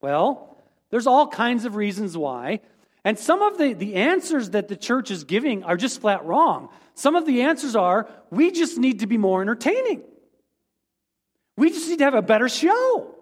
Well, 0.00 0.56
there's 0.90 1.06
all 1.06 1.26
kinds 1.26 1.64
of 1.64 1.74
reasons 1.74 2.16
why. 2.16 2.60
And 3.04 3.18
some 3.18 3.42
of 3.42 3.58
the, 3.58 3.72
the 3.72 3.96
answers 3.96 4.50
that 4.50 4.68
the 4.68 4.76
church 4.76 5.10
is 5.10 5.24
giving 5.24 5.64
are 5.64 5.76
just 5.76 6.00
flat 6.00 6.24
wrong. 6.24 6.68
Some 6.94 7.14
of 7.14 7.26
the 7.26 7.42
answers 7.42 7.76
are 7.76 8.08
we 8.30 8.50
just 8.50 8.78
need 8.78 9.00
to 9.00 9.06
be 9.06 9.18
more 9.18 9.42
entertaining. 9.42 10.02
We 11.56 11.70
just 11.70 11.88
need 11.88 11.98
to 11.98 12.04
have 12.04 12.14
a 12.14 12.22
better 12.22 12.48
show. 12.48 13.15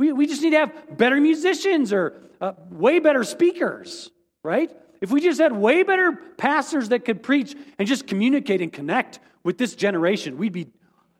We, 0.00 0.14
we 0.14 0.26
just 0.26 0.40
need 0.40 0.52
to 0.52 0.60
have 0.60 0.96
better 0.96 1.20
musicians 1.20 1.92
or 1.92 2.22
uh, 2.40 2.54
way 2.70 3.00
better 3.00 3.22
speakers, 3.22 4.10
right? 4.42 4.74
If 5.02 5.10
we 5.10 5.20
just 5.20 5.38
had 5.38 5.52
way 5.52 5.82
better 5.82 6.12
pastors 6.38 6.88
that 6.88 7.04
could 7.04 7.22
preach 7.22 7.54
and 7.78 7.86
just 7.86 8.06
communicate 8.06 8.62
and 8.62 8.72
connect 8.72 9.18
with 9.44 9.58
this 9.58 9.74
generation, 9.74 10.38
we'd 10.38 10.54
be, 10.54 10.68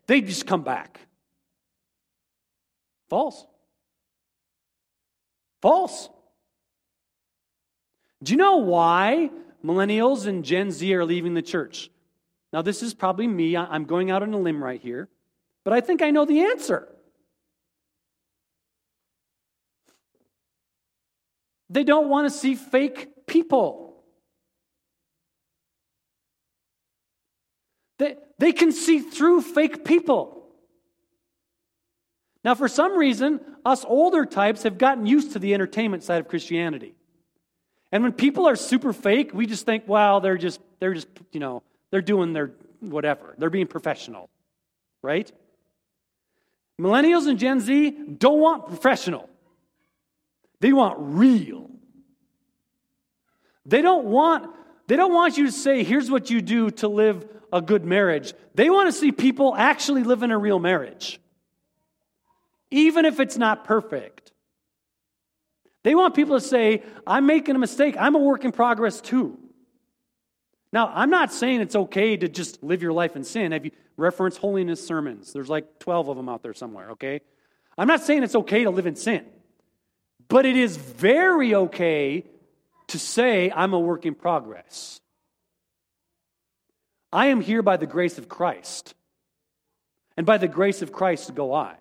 they'd 0.06 0.26
just 0.26 0.46
come 0.46 0.62
back. 0.62 0.98
False. 3.10 3.44
False. 5.60 6.08
Do 8.22 8.32
you 8.32 8.38
know 8.38 8.56
why 8.56 9.28
millennials 9.62 10.24
and 10.24 10.42
Gen 10.42 10.70
Z 10.70 10.94
are 10.94 11.04
leaving 11.04 11.34
the 11.34 11.42
church? 11.42 11.90
Now, 12.50 12.62
this 12.62 12.82
is 12.82 12.94
probably 12.94 13.26
me. 13.26 13.58
I'm 13.58 13.84
going 13.84 14.10
out 14.10 14.22
on 14.22 14.32
a 14.32 14.38
limb 14.38 14.64
right 14.64 14.80
here, 14.80 15.10
but 15.64 15.74
I 15.74 15.82
think 15.82 16.00
I 16.00 16.10
know 16.12 16.24
the 16.24 16.40
answer. 16.46 16.88
They 21.70 21.84
don't 21.84 22.08
want 22.08 22.30
to 22.30 22.36
see 22.36 22.56
fake 22.56 23.26
people. 23.26 24.02
They, 27.98 28.16
they 28.38 28.52
can 28.52 28.72
see 28.72 28.98
through 28.98 29.42
fake 29.42 29.84
people. 29.84 30.48
Now, 32.42 32.54
for 32.54 32.68
some 32.68 32.96
reason, 32.96 33.40
us 33.64 33.84
older 33.86 34.26
types 34.26 34.64
have 34.64 34.78
gotten 34.78 35.06
used 35.06 35.32
to 35.34 35.38
the 35.38 35.54
entertainment 35.54 36.02
side 36.02 36.20
of 36.20 36.28
Christianity. 36.28 36.94
And 37.92 38.02
when 38.02 38.12
people 38.12 38.48
are 38.48 38.56
super 38.56 38.92
fake, 38.92 39.32
we 39.32 39.46
just 39.46 39.64
think, 39.64 39.84
well, 39.86 40.20
they're 40.20 40.38
just, 40.38 40.60
they're 40.80 40.94
just, 40.94 41.08
you 41.32 41.40
know, 41.40 41.62
they're 41.90 42.02
doing 42.02 42.32
their 42.32 42.52
whatever. 42.80 43.34
They're 43.38 43.50
being 43.50 43.66
professional, 43.66 44.28
right? 45.02 45.30
Millennials 46.80 47.28
and 47.28 47.38
Gen 47.38 47.60
Z 47.60 47.90
don't 48.18 48.40
want 48.40 48.66
professional. 48.66 49.29
They 50.60 50.72
want 50.72 50.96
real. 50.98 51.70
They 53.66 53.82
don't 53.82 54.06
want 54.06 54.54
they 54.86 54.96
don't 54.96 55.14
want 55.14 55.38
you 55.38 55.46
to 55.46 55.52
say 55.52 55.84
here's 55.84 56.10
what 56.10 56.30
you 56.30 56.40
do 56.40 56.70
to 56.72 56.88
live 56.88 57.24
a 57.52 57.62
good 57.62 57.84
marriage. 57.84 58.34
They 58.54 58.70
want 58.70 58.88
to 58.88 58.92
see 58.92 59.12
people 59.12 59.54
actually 59.54 60.02
live 60.02 60.22
in 60.22 60.30
a 60.30 60.38
real 60.38 60.58
marriage. 60.58 61.20
Even 62.70 63.04
if 63.04 63.20
it's 63.20 63.36
not 63.36 63.64
perfect. 63.64 64.32
They 65.82 65.94
want 65.94 66.14
people 66.14 66.38
to 66.38 66.44
say, 66.44 66.82
I'm 67.06 67.26
making 67.26 67.56
a 67.56 67.58
mistake. 67.58 67.96
I'm 67.98 68.14
a 68.14 68.18
work 68.18 68.44
in 68.44 68.52
progress 68.52 69.00
too. 69.00 69.38
Now, 70.72 70.90
I'm 70.94 71.10
not 71.10 71.32
saying 71.32 71.60
it's 71.60 71.74
okay 71.74 72.16
to 72.16 72.28
just 72.28 72.62
live 72.62 72.82
your 72.82 72.92
life 72.92 73.16
in 73.16 73.24
sin. 73.24 73.52
Have 73.52 73.64
you 73.64 73.72
referenced 73.96 74.38
holiness 74.38 74.84
sermons? 74.84 75.32
There's 75.32 75.48
like 75.48 75.78
12 75.78 76.08
of 76.08 76.16
them 76.16 76.28
out 76.28 76.42
there 76.42 76.54
somewhere, 76.54 76.90
okay? 76.90 77.20
I'm 77.78 77.88
not 77.88 78.02
saying 78.02 78.22
it's 78.22 78.34
okay 78.34 78.64
to 78.64 78.70
live 78.70 78.86
in 78.86 78.94
sin. 78.94 79.24
But 80.30 80.46
it 80.46 80.56
is 80.56 80.76
very 80.76 81.54
okay 81.54 82.24
to 82.86 82.98
say, 82.98 83.52
I'm 83.54 83.74
a 83.74 83.78
work 83.78 84.06
in 84.06 84.14
progress. 84.14 85.00
I 87.12 87.26
am 87.26 87.40
here 87.40 87.62
by 87.62 87.76
the 87.76 87.86
grace 87.86 88.16
of 88.16 88.28
Christ. 88.28 88.94
And 90.16 90.24
by 90.24 90.38
the 90.38 90.48
grace 90.48 90.82
of 90.82 90.92
Christ 90.92 91.34
go 91.34 91.52
I. 91.52 91.74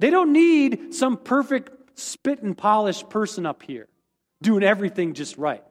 They 0.00 0.10
don't 0.10 0.32
need 0.32 0.94
some 0.94 1.18
perfect 1.18 1.98
spit 1.98 2.42
and 2.42 2.56
polished 2.56 3.10
person 3.10 3.44
up 3.46 3.62
here 3.62 3.86
doing 4.40 4.64
everything 4.64 5.12
just 5.12 5.36
right. 5.36 5.62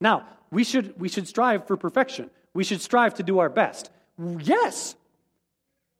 Now, 0.00 0.26
we 0.50 0.64
should, 0.64 1.00
we 1.00 1.08
should 1.08 1.28
strive 1.28 1.66
for 1.66 1.76
perfection. 1.76 2.30
We 2.52 2.64
should 2.64 2.80
strive 2.80 3.14
to 3.14 3.22
do 3.22 3.38
our 3.38 3.48
best. 3.48 3.90
Yes, 4.40 4.96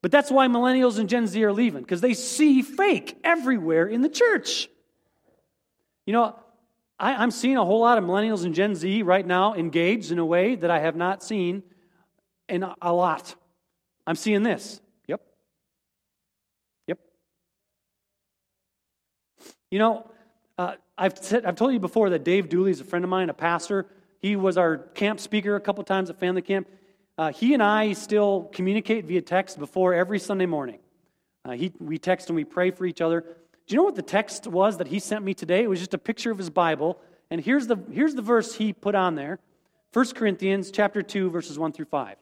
but 0.02 0.10
that's 0.10 0.30
why 0.30 0.46
millennials 0.46 0.98
and 0.98 1.08
Gen 1.08 1.26
Z 1.26 1.42
are 1.42 1.52
leaving, 1.52 1.82
because 1.82 2.00
they 2.00 2.14
see 2.14 2.62
fake 2.62 3.18
everywhere 3.24 3.86
in 3.86 4.02
the 4.02 4.08
church. 4.08 4.68
You 6.06 6.12
know, 6.12 6.36
I, 6.98 7.22
am 7.22 7.30
seeing 7.30 7.56
a 7.56 7.64
whole 7.64 7.80
lot 7.80 7.98
of 7.98 8.04
millennials 8.04 8.44
and 8.44 8.54
Gen 8.54 8.74
Z 8.74 9.02
right 9.02 9.26
now 9.26 9.54
engaged 9.54 10.10
in 10.12 10.18
a 10.18 10.24
way 10.24 10.54
that 10.54 10.70
I 10.70 10.80
have 10.80 10.96
not 10.96 11.22
seen 11.22 11.62
in 12.48 12.62
a, 12.62 12.74
a 12.80 12.92
lot. 12.92 13.34
I'm 14.06 14.16
seeing 14.16 14.42
this. 14.42 14.80
Yep. 15.06 15.20
Yep. 16.86 16.98
You 19.70 19.78
know, 19.78 20.10
uh, 20.56 20.74
I've, 20.96 21.18
said, 21.18 21.44
I've 21.44 21.56
told 21.56 21.72
you 21.72 21.78
before 21.78 22.10
that 22.10 22.24
Dave 22.24 22.48
Dooley 22.48 22.70
is 22.70 22.80
a 22.80 22.84
friend 22.84 23.04
of 23.04 23.10
mine, 23.10 23.30
a 23.30 23.34
pastor. 23.34 23.86
He 24.20 24.34
was 24.34 24.56
our 24.56 24.78
camp 24.78 25.20
speaker 25.20 25.56
a 25.56 25.60
couple 25.60 25.84
times 25.84 26.10
at 26.10 26.18
family 26.18 26.42
camp. 26.42 26.68
Uh, 27.18 27.32
he 27.32 27.52
and 27.52 27.62
I 27.62 27.94
still 27.94 28.48
communicate 28.52 29.04
via 29.04 29.20
text 29.20 29.58
before 29.58 29.92
every 29.92 30.20
Sunday 30.20 30.46
morning. 30.46 30.78
Uh, 31.44 31.52
he, 31.52 31.72
we 31.80 31.98
text 31.98 32.28
and 32.28 32.36
we 32.36 32.44
pray 32.44 32.70
for 32.70 32.86
each 32.86 33.00
other. 33.00 33.22
Do 33.22 33.74
you 33.74 33.76
know 33.76 33.82
what 33.82 33.96
the 33.96 34.02
text 34.02 34.46
was 34.46 34.78
that 34.78 34.86
he 34.86 35.00
sent 35.00 35.24
me 35.24 35.34
today? 35.34 35.64
It 35.64 35.68
was 35.68 35.80
just 35.80 35.94
a 35.94 35.98
picture 35.98 36.30
of 36.30 36.38
his 36.38 36.48
Bible. 36.48 37.00
And 37.28 37.40
here's 37.40 37.66
the, 37.66 37.76
here's 37.90 38.14
the 38.14 38.22
verse 38.22 38.54
he 38.54 38.72
put 38.72 38.94
on 38.94 39.16
there 39.16 39.40
1 39.92 40.06
Corinthians 40.14 40.70
chapter 40.70 41.02
2, 41.02 41.30
verses 41.30 41.58
1 41.58 41.72
through 41.72 41.86
5. 41.86 42.16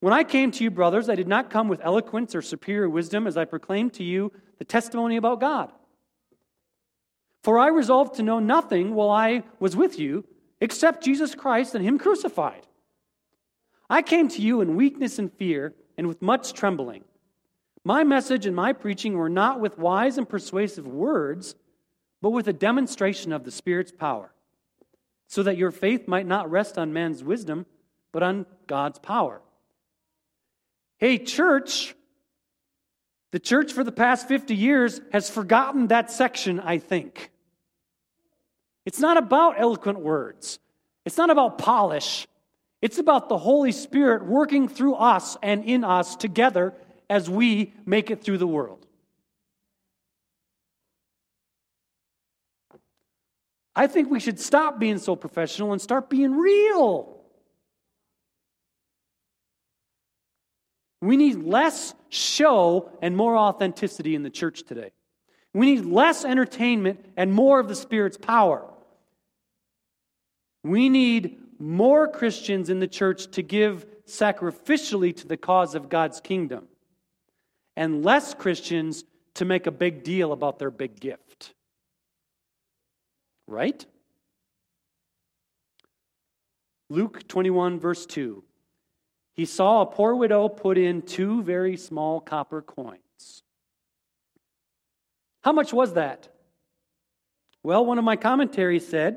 When 0.00 0.12
I 0.12 0.22
came 0.22 0.50
to 0.52 0.64
you, 0.64 0.70
brothers, 0.70 1.08
I 1.08 1.14
did 1.14 1.28
not 1.28 1.50
come 1.50 1.68
with 1.68 1.80
eloquence 1.82 2.34
or 2.34 2.42
superior 2.42 2.90
wisdom 2.90 3.26
as 3.26 3.38
I 3.38 3.46
proclaimed 3.46 3.94
to 3.94 4.04
you 4.04 4.32
the 4.58 4.64
testimony 4.64 5.16
about 5.16 5.40
God. 5.40 5.72
For 7.42 7.58
I 7.58 7.68
resolved 7.68 8.16
to 8.16 8.22
know 8.22 8.38
nothing 8.38 8.94
while 8.94 9.10
I 9.10 9.44
was 9.58 9.76
with 9.76 9.98
you 9.98 10.26
except 10.60 11.04
Jesus 11.04 11.34
Christ 11.34 11.74
and 11.74 11.82
Him 11.84 11.98
crucified. 11.98 12.66
I 13.90 14.02
came 14.02 14.28
to 14.28 14.40
you 14.40 14.60
in 14.60 14.76
weakness 14.76 15.18
and 15.18 15.32
fear 15.32 15.74
and 15.98 16.06
with 16.06 16.22
much 16.22 16.52
trembling. 16.52 17.04
My 17.84 18.04
message 18.04 18.46
and 18.46 18.54
my 18.54 18.72
preaching 18.72 19.14
were 19.14 19.28
not 19.28 19.58
with 19.58 19.78
wise 19.78 20.16
and 20.16 20.28
persuasive 20.28 20.86
words, 20.86 21.56
but 22.22 22.30
with 22.30 22.46
a 22.46 22.52
demonstration 22.52 23.32
of 23.32 23.42
the 23.42 23.50
Spirit's 23.50 23.90
power, 23.90 24.32
so 25.26 25.42
that 25.42 25.56
your 25.56 25.72
faith 25.72 26.06
might 26.06 26.26
not 26.26 26.50
rest 26.50 26.78
on 26.78 26.92
man's 26.92 27.24
wisdom, 27.24 27.66
but 28.12 28.22
on 28.22 28.46
God's 28.68 29.00
power. 29.00 29.42
Hey, 30.98 31.18
church, 31.18 31.96
the 33.32 33.40
church 33.40 33.72
for 33.72 33.82
the 33.82 33.92
past 33.92 34.28
50 34.28 34.54
years 34.54 35.00
has 35.12 35.28
forgotten 35.28 35.88
that 35.88 36.12
section, 36.12 36.60
I 36.60 36.78
think. 36.78 37.32
It's 38.84 39.00
not 39.00 39.16
about 39.16 39.58
eloquent 39.58 39.98
words, 39.98 40.60
it's 41.04 41.16
not 41.16 41.30
about 41.30 41.58
polish. 41.58 42.28
It's 42.82 42.98
about 42.98 43.28
the 43.28 43.38
Holy 43.38 43.72
Spirit 43.72 44.24
working 44.24 44.68
through 44.68 44.94
us 44.94 45.36
and 45.42 45.64
in 45.64 45.84
us 45.84 46.16
together 46.16 46.74
as 47.10 47.28
we 47.28 47.74
make 47.84 48.10
it 48.10 48.22
through 48.22 48.38
the 48.38 48.46
world. 48.46 48.86
I 53.76 53.86
think 53.86 54.10
we 54.10 54.20
should 54.20 54.40
stop 54.40 54.78
being 54.78 54.98
so 54.98 55.16
professional 55.16 55.72
and 55.72 55.80
start 55.80 56.10
being 56.10 56.32
real. 56.32 57.20
We 61.02 61.16
need 61.16 61.42
less 61.44 61.94
show 62.08 62.90
and 63.00 63.16
more 63.16 63.36
authenticity 63.36 64.14
in 64.14 64.22
the 64.22 64.30
church 64.30 64.64
today. 64.64 64.92
We 65.54 65.74
need 65.74 65.84
less 65.84 66.24
entertainment 66.24 67.04
and 67.16 67.32
more 67.32 67.58
of 67.58 67.68
the 67.68 67.74
Spirit's 67.74 68.18
power. 68.18 68.64
We 70.62 70.88
need 70.88 71.38
more 71.60 72.08
Christians 72.08 72.70
in 72.70 72.80
the 72.80 72.88
church 72.88 73.30
to 73.32 73.42
give 73.42 73.86
sacrificially 74.06 75.14
to 75.16 75.28
the 75.28 75.36
cause 75.36 75.74
of 75.74 75.88
God's 75.88 76.20
kingdom, 76.20 76.66
and 77.76 78.04
less 78.04 78.34
Christians 78.34 79.04
to 79.34 79.44
make 79.44 79.66
a 79.66 79.70
big 79.70 80.02
deal 80.02 80.32
about 80.32 80.58
their 80.58 80.70
big 80.70 80.98
gift. 80.98 81.54
Right? 83.46 83.84
Luke 86.88 87.28
21, 87.28 87.78
verse 87.78 88.06
2 88.06 88.42
he 89.40 89.46
saw 89.46 89.80
a 89.80 89.86
poor 89.86 90.14
widow 90.14 90.50
put 90.50 90.76
in 90.76 91.00
two 91.00 91.42
very 91.42 91.78
small 91.78 92.20
copper 92.20 92.60
coins. 92.60 93.42
How 95.42 95.52
much 95.52 95.72
was 95.72 95.94
that? 95.94 96.28
Well, 97.62 97.86
one 97.86 97.96
of 97.96 98.04
my 98.04 98.16
commentaries 98.16 98.86
said 98.86 99.16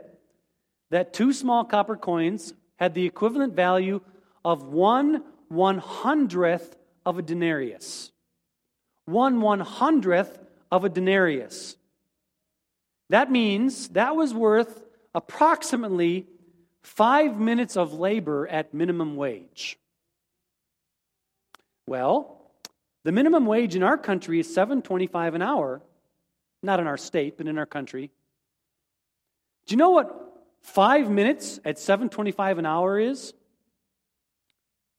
that 0.94 1.12
two 1.12 1.34
small 1.34 1.66
copper 1.66 1.96
coins 1.96 2.54
had 2.76 2.94
the 2.94 3.08
equivalent 3.08 3.56
value 3.56 4.00
of 4.46 4.64
one 4.64 5.24
one 5.48 5.80
hundredth 5.80 6.76
of 7.04 7.18
a 7.18 7.24
denarius. 7.24 8.12
One 9.06 9.42
one 9.42 9.60
hundredth 9.60 10.38
of 10.72 10.86
a 10.86 10.90
denarius. 10.90 11.78
That 13.10 13.32
means 13.32 13.88
that 13.90 14.16
was 14.16 14.36
worth 14.36 14.84
approximately 15.16 16.28
five 16.84 17.40
minutes 17.40 17.76
of 17.76 17.94
labor 17.94 18.48
at 18.48 18.76
minimum 18.76 19.16
wage. 19.16 19.80
Well, 21.88 22.52
the 23.04 23.12
minimum 23.12 23.48
wage 23.48 23.76
in 23.76 23.82
our 23.82 23.98
country 23.98 24.40
is 24.40 24.48
7.25 24.56 25.34
an 25.34 25.42
hour. 25.42 25.82
Not 26.62 26.80
in 26.80 26.86
our 26.86 26.98
state, 26.98 27.38
but 27.38 27.48
in 27.48 27.58
our 27.58 27.66
country. 27.66 28.12
Do 29.66 29.74
you 29.74 29.78
know 29.78 29.90
what 29.90 30.23
5 30.64 31.10
minutes 31.10 31.60
at 31.64 31.76
7.25 31.76 32.60
an 32.60 32.66
hour 32.66 33.00
is? 33.00 33.34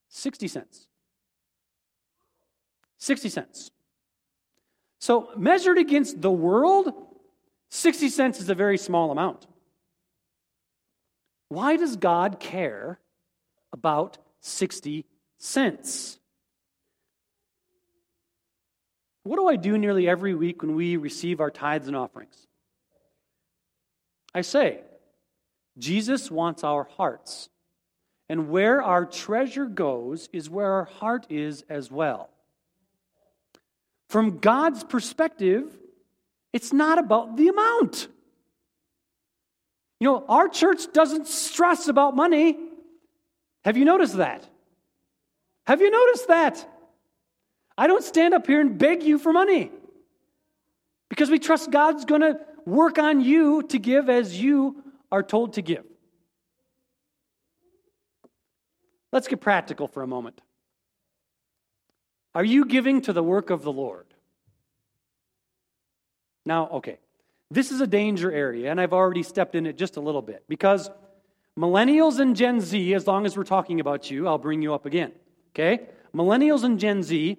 60 0.09 0.49
cents. 0.49 0.87
60 2.99 3.29
cents. 3.29 3.71
So, 5.01 5.31
measured 5.37 5.79
against 5.79 6.23
the 6.23 6.31
world, 6.31 6.93
60 7.71 8.09
cents 8.09 8.41
is 8.41 8.49
a 8.49 8.55
very 8.55 8.79
small 8.79 9.11
amount. 9.11 9.47
Why 11.49 11.77
does 11.77 11.97
God 11.97 12.41
care 12.41 12.99
about 13.73 14.19
60 14.41 15.05
cents? 15.39 16.19
What 19.25 19.37
do 19.37 19.49
I 19.49 19.57
do 19.57 19.77
nearly 19.77 20.09
every 20.09 20.35
week 20.35 20.63
when 20.63 20.75
we 20.75 20.97
receive 20.97 21.41
our 21.41 21.51
tithes 21.51 21.89
and 21.89 21.97
offerings? 21.97 22.47
I 24.35 24.43
say, 24.43 24.81
Jesus 25.79 26.31
wants 26.31 26.65
our 26.65 26.85
hearts. 26.97 27.49
And 28.29 28.49
where 28.49 28.83
our 28.83 29.05
treasure 29.05 29.67
goes 29.67 30.29
is 30.33 30.49
where 30.49 30.73
our 30.73 30.85
heart 30.85 31.27
is 31.29 31.65
as 31.69 31.91
well. 31.91 32.31
From 34.09 34.39
God's 34.39 34.83
perspective, 34.85 35.77
it's 36.53 36.73
not 36.73 36.99
about 36.99 37.37
the 37.37 37.49
amount. 37.49 38.09
You 40.01 40.09
know, 40.09 40.25
our 40.29 40.49
church 40.49 40.93
doesn't 40.93 41.27
stress 41.27 41.89
about 41.89 42.17
money. 42.17 42.59
Have 43.65 43.77
you 43.77 43.85
noticed 43.85 44.17
that? 44.17 44.49
Have 45.67 45.81
you 45.81 45.91
noticed 45.91 46.29
that? 46.29 46.69
I 47.77 47.87
don't 47.87 48.05
stand 48.05 48.35
up 48.35 48.47
here 48.47 48.61
and 48.61 48.79
beg 48.79 49.03
you 49.03 49.19
for 49.19 49.33
money 49.33 49.71
because 51.09 51.31
we 51.31 51.39
trust 51.39 51.71
God's 51.71 52.05
going 52.05 52.21
to 52.21 52.39
work 52.65 52.99
on 52.99 53.21
you 53.21 53.63
to 53.65 53.79
give 53.79 54.09
as 54.09 54.41
you 54.41 54.84
are 55.15 55.23
told 55.23 55.53
to 55.53 55.63
give. 55.63 55.85
Let's 59.13 59.29
get 59.29 59.41
practical 59.41 59.87
for 59.87 60.03
a 60.03 60.09
moment. 60.09 60.41
Are 62.35 62.43
you 62.43 62.65
giving 62.65 63.01
to 63.03 63.13
the 63.13 63.23
work 63.23 63.51
of 63.51 63.63
the 63.63 63.71
Lord? 63.71 64.07
Now, 66.45 66.69
okay, 66.69 66.99
this 67.49 67.71
is 67.71 67.81
a 67.81 67.87
danger 67.87 68.33
area, 68.33 68.73
and 68.73 68.81
I've 68.81 68.93
already 68.93 69.23
stepped 69.23 69.55
in 69.55 69.67
it 69.67 69.79
just 69.79 69.97
a 69.97 70.01
little 70.01 70.21
bit 70.21 70.43
because 70.49 70.91
millennials 71.57 72.19
and 72.19 72.35
Gen 72.35 72.61
Z, 72.61 72.93
as 72.93 73.07
long 73.07 73.25
as 73.25 73.37
we're 73.37 73.45
talking 73.45 73.79
about 73.79 74.11
you, 74.11 74.27
I'll 74.27 74.39
bring 74.39 74.63
you 74.63 74.75
up 74.75 74.85
again. 74.85 75.13
Okay? 75.53 75.87
Millennials 76.13 76.65
and 76.65 76.81
Gen 76.81 77.05
Z 77.05 77.39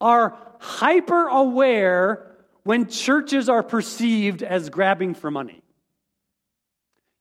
are 0.00 0.36
hyper 0.58 1.28
aware 1.28 2.34
when 2.64 2.88
churches 2.88 3.48
are 3.48 3.62
perceived 3.62 4.42
as 4.42 4.70
grabbing 4.70 5.14
for 5.14 5.30
money. 5.30 5.62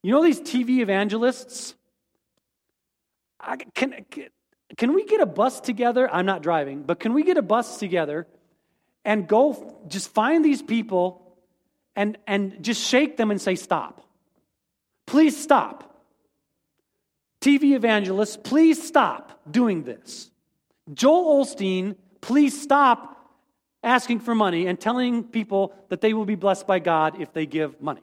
You 0.04 0.12
know 0.12 0.24
these 0.24 0.40
TV 0.40 0.80
evangelists? 0.80 1.76
can, 3.74 4.06
can 4.78 4.94
we 4.94 5.06
get 5.06 5.22
a 5.22 5.26
bus 5.26 5.60
together? 5.60 6.10
I'm 6.14 6.26
not 6.26 6.44
driving, 6.44 6.84
but 6.84 7.00
can 7.00 7.14
we 7.14 7.24
get 7.24 7.38
a 7.38 7.42
bus 7.42 7.78
together 7.78 8.28
and 9.06 9.28
go 9.28 9.80
just 9.88 10.10
find 10.10 10.44
these 10.44 10.62
people 10.62 11.38
and, 11.96 12.18
and 12.28 12.64
just 12.64 12.86
shake 12.86 13.18
them 13.18 13.32
and 13.32 13.42
say, 13.42 13.56
Stop. 13.56 14.04
Please 15.06 15.42
stop. 15.42 15.84
TV 17.42 17.76
evangelists, 17.76 18.38
please 18.38 18.86
stop 18.86 19.40
doing 19.50 19.84
this. 19.84 20.30
Joel 20.94 21.46
Osteen 21.46 21.96
Please 22.22 22.60
stop 22.62 23.32
asking 23.84 24.20
for 24.20 24.36
money 24.36 24.68
and 24.68 24.80
telling 24.80 25.24
people 25.24 25.74
that 25.90 26.02
they 26.02 26.14
will 26.14 26.26
be 26.26 26.36
blessed 26.36 26.68
by 26.68 26.80
God 26.80 27.22
if 27.22 27.32
they 27.34 27.46
give 27.46 27.82
money. 27.82 28.02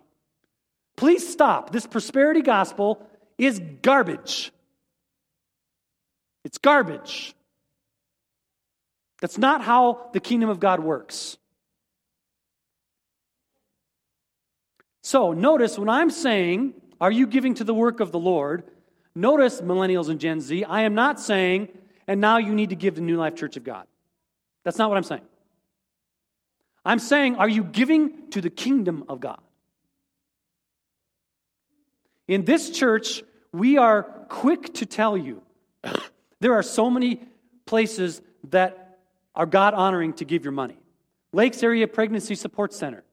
Please 0.97 1.29
stop. 1.29 1.73
This 1.73 1.87
prosperity 1.87 2.43
gospel 2.43 3.05
is 3.39 3.61
garbage. 3.83 4.53
It's 6.45 6.59
garbage. 6.59 7.35
That's 9.21 9.39
not 9.39 9.63
how 9.63 10.11
the 10.13 10.21
kingdom 10.21 10.51
of 10.51 10.61
God 10.61 10.81
works. 10.81 11.39
So, 15.03 15.33
notice 15.33 15.79
when 15.79 15.89
I'm 15.89 16.11
saying, 16.11 16.75
Are 17.01 17.11
you 17.11 17.27
giving 17.27 17.55
to 17.55 17.65
the 17.65 17.75
work 17.75 18.01
of 18.01 18.13
the 18.13 18.19
Lord? 18.19 18.65
Notice, 19.15 19.61
millennials 19.61 20.09
and 20.09 20.19
Gen 20.19 20.41
Z, 20.41 20.65
I 20.65 20.83
am 20.83 20.95
not 20.95 21.21
saying, 21.21 21.69
and 22.09 22.21
now 22.21 22.39
you 22.39 22.55
need 22.55 22.71
to 22.71 22.77
give 22.77 22.97
to 22.97 23.01
New 23.01 23.17
Life 23.17 23.37
Church 23.37 23.57
of 23.57 23.65
God. 23.65 23.87
That's 24.65 24.79
not 24.79 24.89
what 24.89 24.97
I'm 24.97 25.05
saying. 25.05 25.23
I'm 26.85 26.99
saying, 26.99 27.37
are 27.37 27.49
you 27.49 27.65
giving 27.65 28.31
to 28.31 28.41
the 28.41 28.51
kingdom 28.51 29.05
of 29.09 29.21
God? 29.21 29.41
In 32.27 32.45
this 32.45 32.71
church, 32.71 33.23
we 33.53 33.79
are 33.79 34.03
quick 34.29 34.75
to 34.75 34.87
tell 34.87 35.17
you 35.17 35.43
there 36.41 36.55
are 36.55 36.63
so 36.63 36.91
many 36.91 37.21
places 37.67 38.21
that 38.51 38.99
are 39.35 39.47
God 39.47 39.75
honoring 39.75 40.13
to 40.15 40.25
give 40.25 40.45
your 40.45 40.53
money 40.53 40.79
Lakes 41.33 41.63
Area 41.63 41.89
Pregnancy 41.89 42.35
Support 42.35 42.73
Center, 42.73 43.05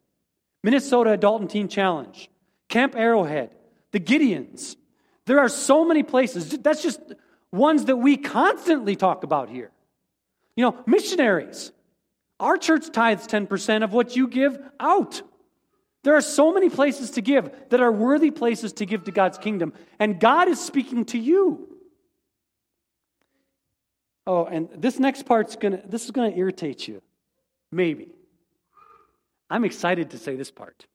Minnesota 0.63 1.11
Adult 1.11 1.41
and 1.41 1.49
Teen 1.49 1.67
Challenge, 1.67 2.29
Camp 2.69 2.95
Arrowhead, 2.95 3.55
the 3.91 3.99
Gideons. 3.99 4.75
There 5.25 5.39
are 5.39 5.49
so 5.49 5.85
many 5.85 6.03
places. 6.03 6.49
That's 6.49 6.81
just 6.81 6.99
ones 7.51 7.85
that 7.85 7.97
we 7.97 8.17
constantly 8.17 8.95
talk 8.95 9.23
about 9.23 9.49
here. 9.49 9.71
You 10.55 10.65
know, 10.65 10.83
missionaries. 10.85 11.71
Our 12.39 12.57
church 12.57 12.91
tithes 12.91 13.27
10% 13.27 13.83
of 13.83 13.93
what 13.93 14.15
you 14.15 14.27
give 14.27 14.57
out. 14.79 15.21
There 16.03 16.15
are 16.15 16.21
so 16.21 16.51
many 16.51 16.69
places 16.69 17.11
to 17.11 17.21
give 17.21 17.51
that 17.69 17.79
are 17.79 17.91
worthy 17.91 18.31
places 18.31 18.73
to 18.73 18.85
give 18.85 19.03
to 19.03 19.11
God's 19.11 19.37
kingdom, 19.37 19.73
and 19.99 20.19
God 20.19 20.47
is 20.47 20.59
speaking 20.59 21.05
to 21.05 21.17
you. 21.17 21.67
Oh, 24.25 24.45
and 24.45 24.69
this 24.75 24.99
next 24.99 25.25
part's 25.25 25.55
gonna 25.55 25.81
this 25.85 26.05
is 26.05 26.11
gonna 26.11 26.35
irritate 26.35 26.87
you. 26.87 27.01
Maybe. 27.71 28.13
I'm 29.49 29.65
excited 29.65 30.11
to 30.11 30.17
say 30.17 30.35
this 30.35 30.49
part. 30.49 30.87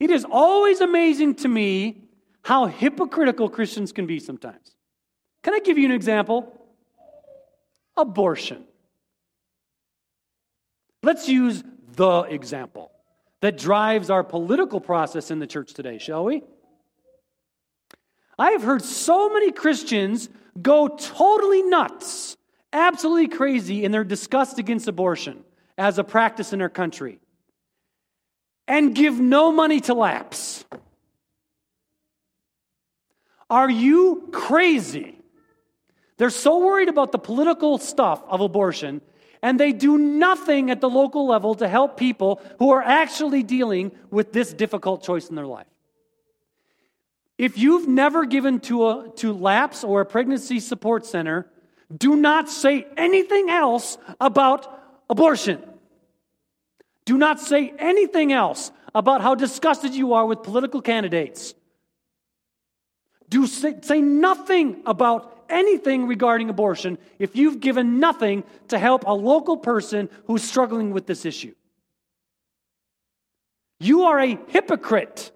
It 0.00 0.10
is 0.10 0.24
always 0.30 0.80
amazing 0.80 1.34
to 1.36 1.48
me 1.48 2.04
how 2.42 2.66
hypocritical 2.66 3.48
Christians 3.48 3.92
can 3.92 4.06
be 4.06 4.20
sometimes. 4.20 4.76
Can 5.42 5.54
I 5.54 5.58
give 5.58 5.76
you 5.76 5.86
an 5.86 5.92
example? 5.92 6.52
Abortion. 7.96 8.64
Let's 11.02 11.28
use 11.28 11.64
the 11.98 12.22
example 12.22 12.92
that 13.40 13.58
drives 13.58 14.08
our 14.08 14.24
political 14.24 14.80
process 14.80 15.30
in 15.30 15.40
the 15.40 15.46
church 15.46 15.74
today, 15.74 15.98
shall 15.98 16.24
we? 16.24 16.42
I 18.38 18.52
have 18.52 18.62
heard 18.62 18.82
so 18.82 19.28
many 19.28 19.50
Christians 19.50 20.28
go 20.62 20.88
totally 20.88 21.62
nuts, 21.62 22.36
absolutely 22.72 23.28
crazy 23.28 23.84
in 23.84 23.90
their 23.90 24.04
disgust 24.04 24.58
against 24.58 24.86
abortion 24.86 25.44
as 25.76 25.98
a 25.98 26.04
practice 26.04 26.52
in 26.52 26.62
our 26.62 26.68
country, 26.68 27.18
and 28.68 28.94
give 28.94 29.18
no 29.18 29.50
money 29.50 29.80
to 29.80 29.94
LAPS. 29.94 30.64
Are 33.50 33.70
you 33.70 34.28
crazy? 34.32 35.18
They're 36.16 36.30
so 36.30 36.58
worried 36.58 36.88
about 36.88 37.10
the 37.10 37.18
political 37.18 37.78
stuff 37.78 38.22
of 38.28 38.40
abortion, 38.40 39.00
and 39.42 39.58
they 39.58 39.72
do 39.72 39.98
nothing 39.98 40.70
at 40.70 40.80
the 40.80 40.88
local 40.88 41.26
level 41.26 41.54
to 41.56 41.68
help 41.68 41.96
people 41.96 42.40
who 42.58 42.70
are 42.70 42.82
actually 42.82 43.42
dealing 43.42 43.92
with 44.10 44.32
this 44.32 44.52
difficult 44.52 45.02
choice 45.02 45.28
in 45.28 45.36
their 45.36 45.46
life. 45.46 45.66
If 47.36 47.56
you've 47.56 47.86
never 47.86 48.26
given 48.26 48.58
to, 48.60 48.88
a, 48.88 49.12
to 49.16 49.32
LAPS 49.32 49.84
or 49.84 50.00
a 50.00 50.06
pregnancy 50.06 50.58
support 50.58 51.06
center, 51.06 51.46
do 51.96 52.16
not 52.16 52.48
say 52.48 52.86
anything 52.96 53.48
else 53.48 53.96
about 54.20 54.66
abortion. 55.08 55.62
Do 57.04 57.16
not 57.16 57.40
say 57.40 57.72
anything 57.78 58.32
else 58.32 58.72
about 58.94 59.20
how 59.22 59.34
disgusted 59.34 59.94
you 59.94 60.14
are 60.14 60.26
with 60.26 60.42
political 60.42 60.82
candidates. 60.82 61.54
Do 63.28 63.46
say, 63.46 63.76
say 63.82 64.00
nothing 64.00 64.82
about 64.84 65.37
anything 65.48 66.06
regarding 66.06 66.50
abortion 66.50 66.98
if 67.18 67.36
you've 67.36 67.60
given 67.60 68.00
nothing 68.00 68.44
to 68.68 68.78
help 68.78 69.04
a 69.06 69.12
local 69.12 69.56
person 69.56 70.08
who's 70.26 70.42
struggling 70.42 70.92
with 70.92 71.06
this 71.06 71.24
issue. 71.24 71.54
You 73.80 74.04
are 74.04 74.18
a 74.18 74.38
hypocrite. 74.48 75.30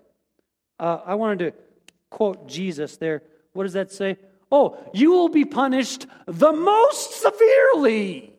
Uh, 0.79 0.99
I 1.07 1.15
wanted 1.15 1.39
to 1.39 1.55
quote 2.11 2.49
Jesus 2.49 2.97
there. 2.97 3.23
What 3.53 3.65
does 3.65 3.75
that 3.75 3.93
say? 3.93 4.19
Oh, 4.51 4.79
you 4.93 5.13
will 5.13 5.29
be 5.29 5.45
punished 5.45 6.07
the 6.27 6.53
most 6.53 7.23
severely. 7.23 8.32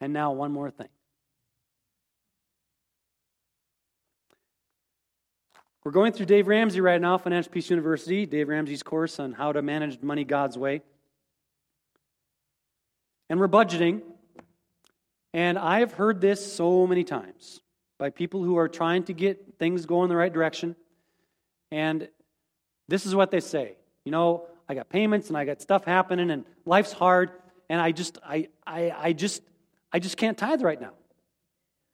And 0.00 0.12
now, 0.12 0.32
one 0.32 0.52
more 0.52 0.70
thing. 0.70 0.88
We're 5.84 5.92
going 5.92 6.12
through 6.12 6.26
Dave 6.26 6.48
Ramsey 6.48 6.80
right 6.80 7.00
now, 7.00 7.16
Financial 7.18 7.50
Peace 7.50 7.70
University, 7.70 8.26
Dave 8.26 8.48
Ramsey's 8.48 8.82
course 8.82 9.18
on 9.18 9.32
how 9.32 9.52
to 9.52 9.62
manage 9.62 10.02
money 10.02 10.24
God's 10.24 10.58
way. 10.58 10.82
And 13.30 13.40
we're 13.40 13.48
budgeting. 13.48 14.02
And 15.32 15.58
I 15.58 15.80
have 15.80 15.92
heard 15.92 16.20
this 16.20 16.52
so 16.52 16.86
many 16.86 17.04
times 17.04 17.60
by 17.98 18.10
people 18.10 18.42
who 18.42 18.56
are 18.58 18.68
trying 18.68 19.04
to 19.04 19.12
get 19.12 19.58
things 19.58 19.86
going 19.86 20.08
the 20.08 20.16
right 20.16 20.32
direction. 20.32 20.76
And 21.70 22.08
this 22.88 23.06
is 23.06 23.14
what 23.14 23.30
they 23.30 23.40
say 23.40 23.76
You 24.04 24.12
know, 24.12 24.46
I 24.68 24.74
got 24.74 24.88
payments 24.88 25.28
and 25.28 25.36
I 25.36 25.44
got 25.44 25.62
stuff 25.62 25.84
happening 25.84 26.30
and 26.30 26.44
life's 26.64 26.92
hard. 26.92 27.30
And 27.70 27.80
I 27.80 27.92
just, 27.92 28.18
I, 28.24 28.48
I, 28.66 28.94
I 28.96 29.12
just, 29.12 29.42
I 29.92 29.98
just 29.98 30.16
can't 30.16 30.36
tithe 30.36 30.62
right 30.62 30.80
now. 30.80 30.92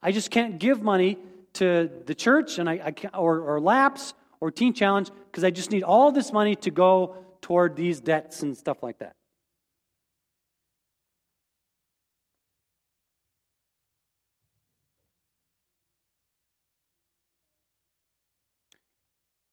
I 0.01 0.11
just 0.11 0.31
can't 0.31 0.59
give 0.59 0.81
money 0.81 1.17
to 1.53 1.89
the 2.05 2.13
church 2.13 2.59
and 2.59 2.69
I, 2.69 2.81
I 2.83 2.91
can't, 2.91 3.15
or, 3.17 3.39
or 3.39 3.59
LAPS 3.59 4.13
or 4.39 4.51
teen 4.51 4.73
challenge 4.73 5.09
because 5.31 5.43
I 5.43 5.51
just 5.51 5.71
need 5.71 5.83
all 5.83 6.11
this 6.11 6.31
money 6.31 6.55
to 6.57 6.71
go 6.71 7.15
toward 7.41 7.75
these 7.75 8.01
debts 8.01 8.43
and 8.43 8.57
stuff 8.57 8.83
like 8.83 8.99
that. 8.99 9.15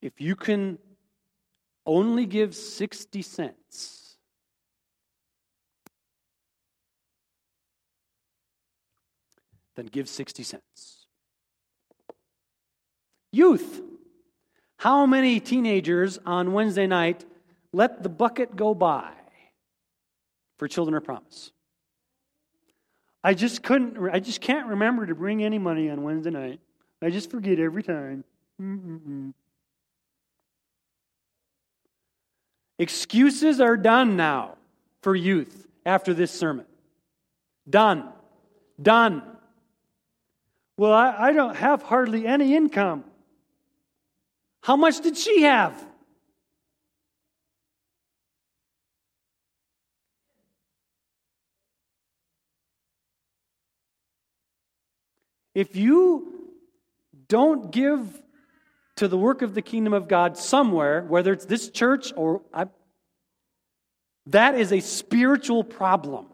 If 0.01 0.21
you 0.21 0.35
can 0.35 0.79
only 1.87 2.27
give 2.27 2.57
60 2.57 3.23
cents 3.23 4.02
then 9.83 9.89
give 9.91 10.09
60 10.09 10.43
cents. 10.45 11.07
Youth. 13.33 13.83
How 14.77 15.07
many 15.07 15.41
teenagers 15.41 16.19
on 16.25 16.53
Wednesday 16.53 16.87
night 16.87 17.25
let 17.73 18.03
the 18.03 18.09
bucket 18.09 18.55
go 18.55 18.75
by 18.75 19.13
for 20.59 20.69
Children 20.69 20.97
of 20.97 21.05
Promise? 21.05 21.51
I 23.25 23.35
just 23.35 23.63
couldn't, 23.63 23.97
I 24.13 24.21
just 24.21 24.41
can't 24.41 24.69
remember 24.69 25.07
to 25.07 25.15
bring 25.15 25.43
any 25.43 25.59
money 25.59 25.91
on 25.91 26.03
Wednesday 26.03 26.31
night. 26.31 26.61
I 27.01 27.11
just 27.11 27.31
forget 27.31 27.59
every 27.59 27.83
time. 27.83 28.25
Mm-mm-mm. 28.61 29.33
Excuses 32.79 33.61
are 33.61 33.77
done 33.77 34.17
now 34.17 34.57
for 35.03 35.15
youth 35.15 35.67
after 35.87 36.15
this 36.15 36.33
sermon. 36.33 36.67
Done. 37.69 38.09
Done. 38.81 39.32
Well, 40.77 40.93
I, 40.93 41.29
I 41.29 41.33
don't 41.33 41.57
have 41.57 41.83
hardly 41.83 42.27
any 42.27 42.55
income. 42.55 43.05
How 44.63 44.77
much 44.77 45.01
did 45.01 45.17
she 45.17 45.43
have? 45.43 45.75
If 55.55 55.77
you 55.77 56.51
don't 57.29 57.71
give 57.71 58.23
to 58.97 59.09
the 59.09 59.19
work 59.19 59.43
of 59.43 59.55
the 59.55 59.63
kingdom 59.63 59.93
of 59.93 60.09
God 60.09 60.39
somewhere, 60.39 61.03
whether 61.03 61.33
it's 61.33 61.45
this 61.45 61.69
church 61.69 62.13
or 62.17 62.43
I, 62.55 62.69
that 64.27 64.55
is 64.55 64.73
a 64.73 64.81
spiritual 64.81 65.65
problem 65.65 66.27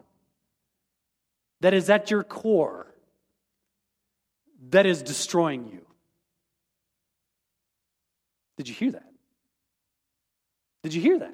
that 1.61 1.73
is 1.73 1.89
at 1.89 2.11
your 2.11 2.23
core 2.23 2.88
that 4.69 4.85
is 4.85 5.01
destroying 5.01 5.67
you. 5.67 5.85
Did 8.57 8.67
you 8.67 8.75
hear 8.75 8.91
that? 8.91 9.09
Did 10.83 10.93
you 10.93 11.01
hear 11.01 11.19
that? 11.19 11.33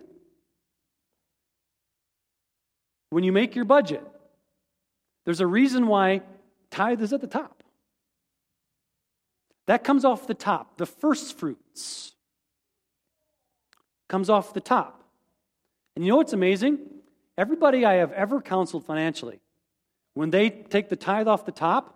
When 3.09 3.23
you 3.23 3.32
make 3.32 3.55
your 3.55 3.65
budget, 3.65 4.03
there's 5.26 5.39
a 5.39 5.47
reason 5.47 5.88
why 5.88 6.21
tithe 6.69 7.01
is 7.01 7.13
at 7.13 7.21
the 7.21 7.28
top. 7.28 7.63
That 9.67 9.84
comes 9.84 10.05
off 10.05 10.28
the 10.28 10.34
top. 10.34 10.78
The 10.78 10.86
first 10.86 11.38
fruits 11.38 12.13
comes 14.07 14.30
off 14.30 14.53
the 14.53 14.61
top. 14.61 15.03
And 15.95 16.05
you 16.05 16.11
know 16.11 16.17
what's 16.17 16.34
amazing? 16.34 16.80
Everybody 17.38 17.86
I 17.86 17.95
have 17.95 18.11
ever 18.11 18.41
counseled 18.41 18.86
financially, 18.86 19.39
when 20.13 20.30
they 20.30 20.49
take 20.49 20.89
the 20.89 20.95
tithe 20.95 21.28
off 21.28 21.45
the 21.45 21.51
top, 21.51 21.94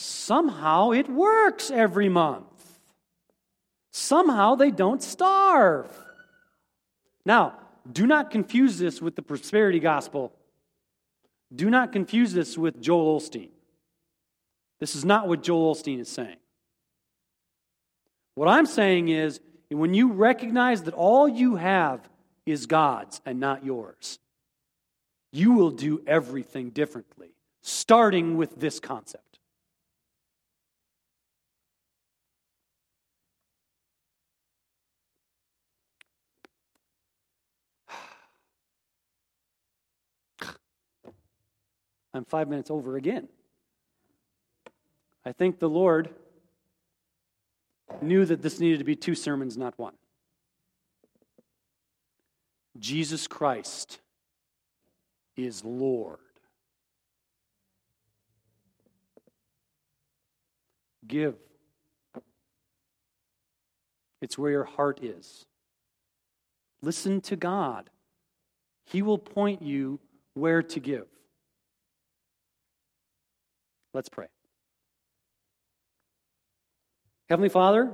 Somehow 0.00 0.92
it 0.92 1.08
works 1.08 1.72
every 1.72 2.08
month. 2.08 2.46
Somehow 3.90 4.54
they 4.54 4.70
don't 4.70 5.02
starve. 5.02 5.90
Now, 7.26 7.54
do 7.90 8.06
not 8.06 8.30
confuse 8.30 8.78
this 8.78 9.02
with 9.02 9.16
the 9.16 9.22
prosperity 9.22 9.80
gospel. 9.80 10.32
Do 11.52 11.68
not 11.68 11.90
confuse 11.90 12.32
this 12.32 12.56
with 12.56 12.80
Joel 12.80 13.18
Osteen. 13.18 13.48
This 14.78 14.94
is 14.94 15.04
not 15.04 15.26
what 15.26 15.42
Joel 15.42 15.74
Osteen 15.74 15.98
is 15.98 16.08
saying. 16.08 16.36
What 18.36 18.46
I'm 18.46 18.66
saying 18.66 19.08
is, 19.08 19.40
when 19.68 19.94
you 19.94 20.12
recognize 20.12 20.84
that 20.84 20.94
all 20.94 21.28
you 21.28 21.56
have 21.56 22.08
is 22.46 22.66
God's 22.66 23.20
and 23.26 23.40
not 23.40 23.64
yours, 23.64 24.20
you 25.32 25.54
will 25.54 25.72
do 25.72 26.02
everything 26.06 26.70
differently, 26.70 27.30
starting 27.62 28.36
with 28.36 28.60
this 28.60 28.78
concept. 28.78 29.27
I'm 42.14 42.24
five 42.24 42.48
minutes 42.48 42.70
over 42.70 42.96
again. 42.96 43.28
I 45.24 45.32
think 45.32 45.58
the 45.58 45.68
Lord 45.68 46.10
knew 48.00 48.24
that 48.24 48.42
this 48.42 48.60
needed 48.60 48.78
to 48.78 48.84
be 48.84 48.96
two 48.96 49.14
sermons, 49.14 49.56
not 49.56 49.78
one. 49.78 49.94
Jesus 52.78 53.26
Christ 53.26 54.00
is 55.36 55.64
Lord. 55.64 56.18
Give. 61.06 61.36
It's 64.20 64.36
where 64.36 64.50
your 64.50 64.64
heart 64.64 65.02
is. 65.02 65.46
Listen 66.82 67.20
to 67.22 67.36
God. 67.36 67.90
He 68.84 69.02
will 69.02 69.18
point 69.18 69.62
you 69.62 70.00
where 70.34 70.62
to 70.62 70.80
give. 70.80 71.06
Let's 73.98 74.08
pray. 74.08 74.28
Heavenly 77.28 77.48
Father, 77.48 77.90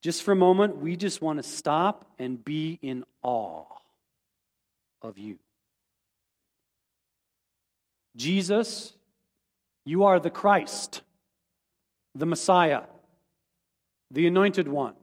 just 0.00 0.22
for 0.22 0.30
a 0.30 0.36
moment, 0.36 0.76
we 0.76 0.94
just 0.94 1.20
want 1.20 1.38
to 1.38 1.42
stop 1.42 2.04
and 2.16 2.44
be 2.44 2.78
in 2.82 3.02
awe 3.24 3.64
of 5.02 5.18
you. 5.18 5.40
Jesus, 8.14 8.92
you 9.84 10.04
are 10.04 10.20
the 10.20 10.30
Christ, 10.30 11.02
the 12.14 12.26
Messiah, 12.26 12.82
the 14.12 14.28
Anointed 14.28 14.68
One. 14.68 14.94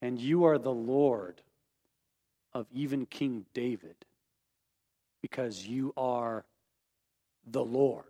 And 0.00 0.18
you 0.18 0.44
are 0.44 0.56
the 0.56 0.72
Lord 0.72 1.42
of 2.54 2.66
even 2.72 3.04
King 3.04 3.44
David 3.52 4.06
because 5.22 5.66
you 5.66 5.94
are 5.96 6.44
the 7.46 7.64
Lord. 7.64 8.04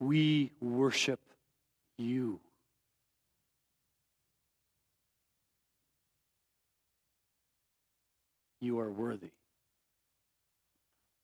We 0.00 0.52
worship 0.60 1.20
you. 1.98 2.40
You 8.60 8.78
are 8.80 8.90
worthy. 8.90 9.30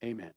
Amen. 0.05 0.33